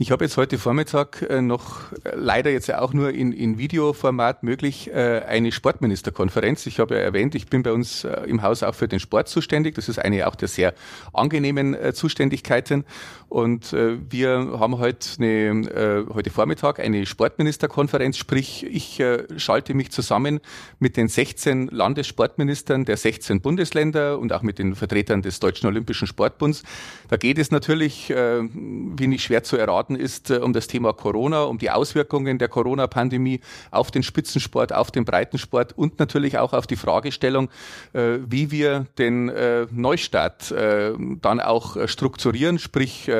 Ich 0.00 0.12
habe 0.12 0.24
jetzt 0.26 0.36
heute 0.36 0.58
Vormittag 0.58 1.26
äh, 1.28 1.42
noch 1.42 1.90
äh, 2.04 2.12
leider 2.14 2.52
jetzt 2.52 2.72
auch 2.72 2.92
nur 2.92 3.10
in, 3.10 3.32
in 3.32 3.58
Videoformat 3.58 4.44
möglich 4.44 4.88
äh, 4.92 5.24
eine 5.26 5.50
Sportministerkonferenz. 5.50 6.66
Ich 6.66 6.78
habe 6.78 6.94
ja 6.94 7.00
erwähnt, 7.00 7.34
ich 7.34 7.48
bin 7.48 7.64
bei 7.64 7.72
uns 7.72 8.04
im 8.04 8.42
Haus 8.42 8.62
auch 8.62 8.76
für 8.76 8.86
den 8.86 9.00
Sport 9.00 9.26
zuständig. 9.26 9.74
Das 9.74 9.88
ist 9.88 9.98
eine 9.98 10.28
auch 10.28 10.36
der 10.36 10.46
sehr 10.46 10.72
angenehmen 11.12 11.76
Zuständigkeiten. 11.94 12.84
Und 13.28 13.72
wir 13.72 14.58
haben 14.58 14.78
heute, 14.78 15.08
eine, 15.18 16.06
heute 16.12 16.30
Vormittag 16.30 16.80
eine 16.80 17.04
Sportministerkonferenz, 17.04 18.16
sprich 18.16 18.64
ich 18.64 19.02
schalte 19.36 19.74
mich 19.74 19.90
zusammen 19.90 20.40
mit 20.78 20.96
den 20.96 21.08
16 21.08 21.68
Landessportministern 21.68 22.84
der 22.84 22.96
16 22.96 23.40
Bundesländer 23.40 24.18
und 24.18 24.32
auch 24.32 24.42
mit 24.42 24.58
den 24.58 24.74
Vertretern 24.74 25.22
des 25.22 25.40
Deutschen 25.40 25.66
Olympischen 25.66 26.06
Sportbunds. 26.06 26.62
Da 27.08 27.16
geht 27.16 27.38
es 27.38 27.50
natürlich, 27.50 28.10
wie 28.10 29.06
nicht 29.06 29.24
schwer 29.24 29.42
zu 29.42 29.56
erraten, 29.56 29.96
ist 29.96 30.30
äh, 30.30 30.36
um 30.36 30.52
das 30.52 30.66
Thema 30.66 30.92
Corona, 30.92 31.44
um 31.44 31.58
die 31.58 31.70
Auswirkungen 31.70 32.38
der 32.38 32.48
Corona-Pandemie 32.48 33.40
auf 33.70 33.90
den 33.90 34.02
Spitzensport, 34.02 34.72
auf 34.72 34.90
den 34.90 35.04
Breitensport 35.04 35.76
und 35.76 35.98
natürlich 35.98 36.38
auch 36.38 36.52
auf 36.52 36.66
die 36.66 36.76
Fragestellung, 36.76 37.48
äh, 37.92 38.18
wie 38.26 38.50
wir 38.50 38.86
den 38.98 39.28
äh, 39.28 39.66
Neustart 39.70 40.50
dann 40.50 41.40
auch 41.40 41.88
strukturieren, 41.88 42.58
sprich 42.58 43.10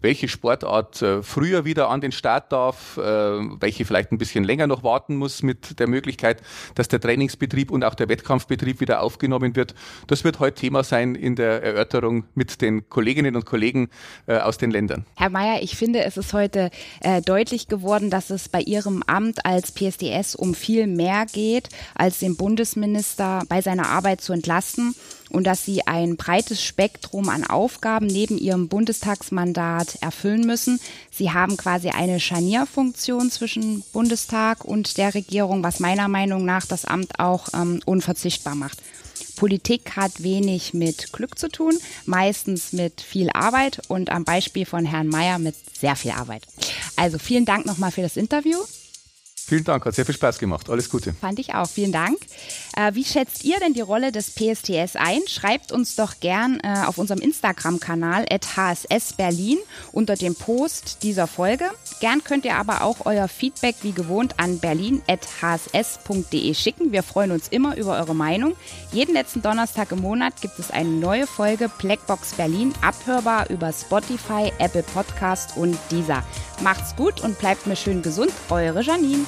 welche 0.00 0.28
Sportart 0.28 1.04
früher 1.22 1.64
wieder 1.64 1.88
an 1.88 2.00
den 2.00 2.12
Start 2.12 2.52
darf, 2.52 2.96
welche 2.96 3.84
vielleicht 3.84 4.12
ein 4.12 4.18
bisschen 4.18 4.44
länger 4.44 4.66
noch 4.66 4.82
warten 4.82 5.16
muss 5.16 5.42
mit 5.42 5.78
der 5.78 5.88
Möglichkeit, 5.88 6.42
dass 6.74 6.88
der 6.88 7.00
Trainingsbetrieb 7.00 7.70
und 7.70 7.84
auch 7.84 7.94
der 7.94 8.08
Wettkampfbetrieb 8.08 8.80
wieder 8.80 9.02
aufgenommen 9.02 9.56
wird. 9.56 9.74
Das 10.06 10.24
wird 10.24 10.40
heute 10.40 10.60
Thema 10.60 10.84
sein 10.84 11.14
in 11.14 11.36
der 11.36 11.62
Erörterung 11.62 12.24
mit 12.34 12.60
den 12.60 12.88
Kolleginnen 12.88 13.36
und 13.36 13.46
Kollegen 13.46 13.88
aus 14.26 14.58
den 14.58 14.70
Ländern. 14.70 15.04
Herr 15.16 15.30
Mayer, 15.30 15.62
ich 15.62 15.76
finde 15.76 16.04
es 16.04 16.16
ist 16.16 16.32
heute 16.32 16.70
äh, 17.00 17.22
deutlich 17.22 17.68
geworden, 17.68 18.10
dass 18.10 18.30
es 18.30 18.48
bei 18.48 18.60
Ihrem 18.60 19.02
Amt 19.06 19.44
als 19.44 19.72
PSDS 19.72 20.34
um 20.34 20.54
viel 20.54 20.86
mehr 20.86 21.26
geht, 21.32 21.68
als 21.94 22.18
den 22.18 22.36
Bundesminister 22.36 23.42
bei 23.48 23.60
seiner 23.60 23.88
Arbeit 23.88 24.20
zu 24.20 24.32
entlasten 24.32 24.94
und 25.34 25.44
dass 25.44 25.64
Sie 25.64 25.86
ein 25.86 26.16
breites 26.16 26.62
Spektrum 26.62 27.28
an 27.28 27.44
Aufgaben 27.44 28.06
neben 28.06 28.38
Ihrem 28.38 28.68
Bundestagsmandat 28.68 29.98
erfüllen 30.00 30.46
müssen. 30.46 30.80
Sie 31.10 31.32
haben 31.32 31.56
quasi 31.56 31.88
eine 31.88 32.20
Scharnierfunktion 32.20 33.30
zwischen 33.30 33.82
Bundestag 33.92 34.64
und 34.64 34.96
der 34.96 35.14
Regierung, 35.14 35.62
was 35.62 35.80
meiner 35.80 36.08
Meinung 36.08 36.44
nach 36.44 36.66
das 36.66 36.84
Amt 36.84 37.18
auch 37.18 37.48
ähm, 37.52 37.80
unverzichtbar 37.84 38.54
macht. 38.54 38.78
Politik 39.36 39.96
hat 39.96 40.22
wenig 40.22 40.74
mit 40.74 41.12
Glück 41.12 41.38
zu 41.38 41.48
tun, 41.48 41.76
meistens 42.06 42.72
mit 42.72 43.00
viel 43.00 43.30
Arbeit 43.30 43.82
und 43.88 44.10
am 44.10 44.24
Beispiel 44.24 44.64
von 44.64 44.84
Herrn 44.84 45.08
Mayer 45.08 45.40
mit 45.40 45.56
sehr 45.76 45.96
viel 45.96 46.12
Arbeit. 46.12 46.46
Also 46.96 47.18
vielen 47.18 47.44
Dank 47.44 47.66
nochmal 47.66 47.90
für 47.90 48.02
das 48.02 48.16
Interview. 48.16 48.58
Vielen 49.46 49.64
Dank, 49.64 49.84
hat 49.84 49.94
sehr 49.94 50.06
viel 50.06 50.14
Spaß 50.14 50.38
gemacht. 50.38 50.70
Alles 50.70 50.88
Gute. 50.88 51.12
Fand 51.12 51.38
ich 51.38 51.54
auch. 51.54 51.68
Vielen 51.68 51.92
Dank. 51.92 52.18
Äh, 52.76 52.94
wie 52.94 53.04
schätzt 53.04 53.44
ihr 53.44 53.60
denn 53.60 53.74
die 53.74 53.80
Rolle 53.80 54.10
des 54.10 54.30
PSTS 54.30 54.96
ein? 54.96 55.20
Schreibt 55.28 55.70
uns 55.72 55.94
doch 55.96 56.20
gern 56.20 56.60
äh, 56.62 56.84
auf 56.86 56.98
unserem 56.98 57.20
Instagram-Kanal 57.20 58.26
hssberlin 58.26 59.58
unter 59.92 60.16
dem 60.16 60.34
Post 60.34 61.02
dieser 61.02 61.26
Folge. 61.26 61.70
Gern 62.00 62.24
könnt 62.24 62.44
ihr 62.44 62.56
aber 62.56 62.82
auch 62.82 63.06
euer 63.06 63.28
Feedback 63.28 63.76
wie 63.82 63.92
gewohnt 63.92 64.34
an 64.38 64.58
berlin.hss.de 64.58 66.54
schicken. 66.54 66.92
Wir 66.92 67.02
freuen 67.02 67.30
uns 67.30 67.48
immer 67.48 67.76
über 67.76 67.98
eure 67.98 68.14
Meinung. 68.14 68.54
Jeden 68.92 69.14
letzten 69.14 69.42
Donnerstag 69.42 69.92
im 69.92 70.00
Monat 70.00 70.40
gibt 70.40 70.58
es 70.58 70.70
eine 70.70 70.88
neue 70.90 71.26
Folge 71.26 71.70
Blackbox 71.78 72.32
Berlin, 72.34 72.72
abhörbar 72.82 73.50
über 73.50 73.72
Spotify, 73.72 74.52
Apple 74.58 74.82
Podcast 74.82 75.56
und 75.56 75.78
dieser. 75.90 76.24
Macht's 76.62 76.96
gut 76.96 77.20
und 77.22 77.38
bleibt 77.38 77.66
mir 77.66 77.76
schön 77.76 78.02
gesund. 78.02 78.32
Eure 78.50 78.82
Janine. 78.82 79.24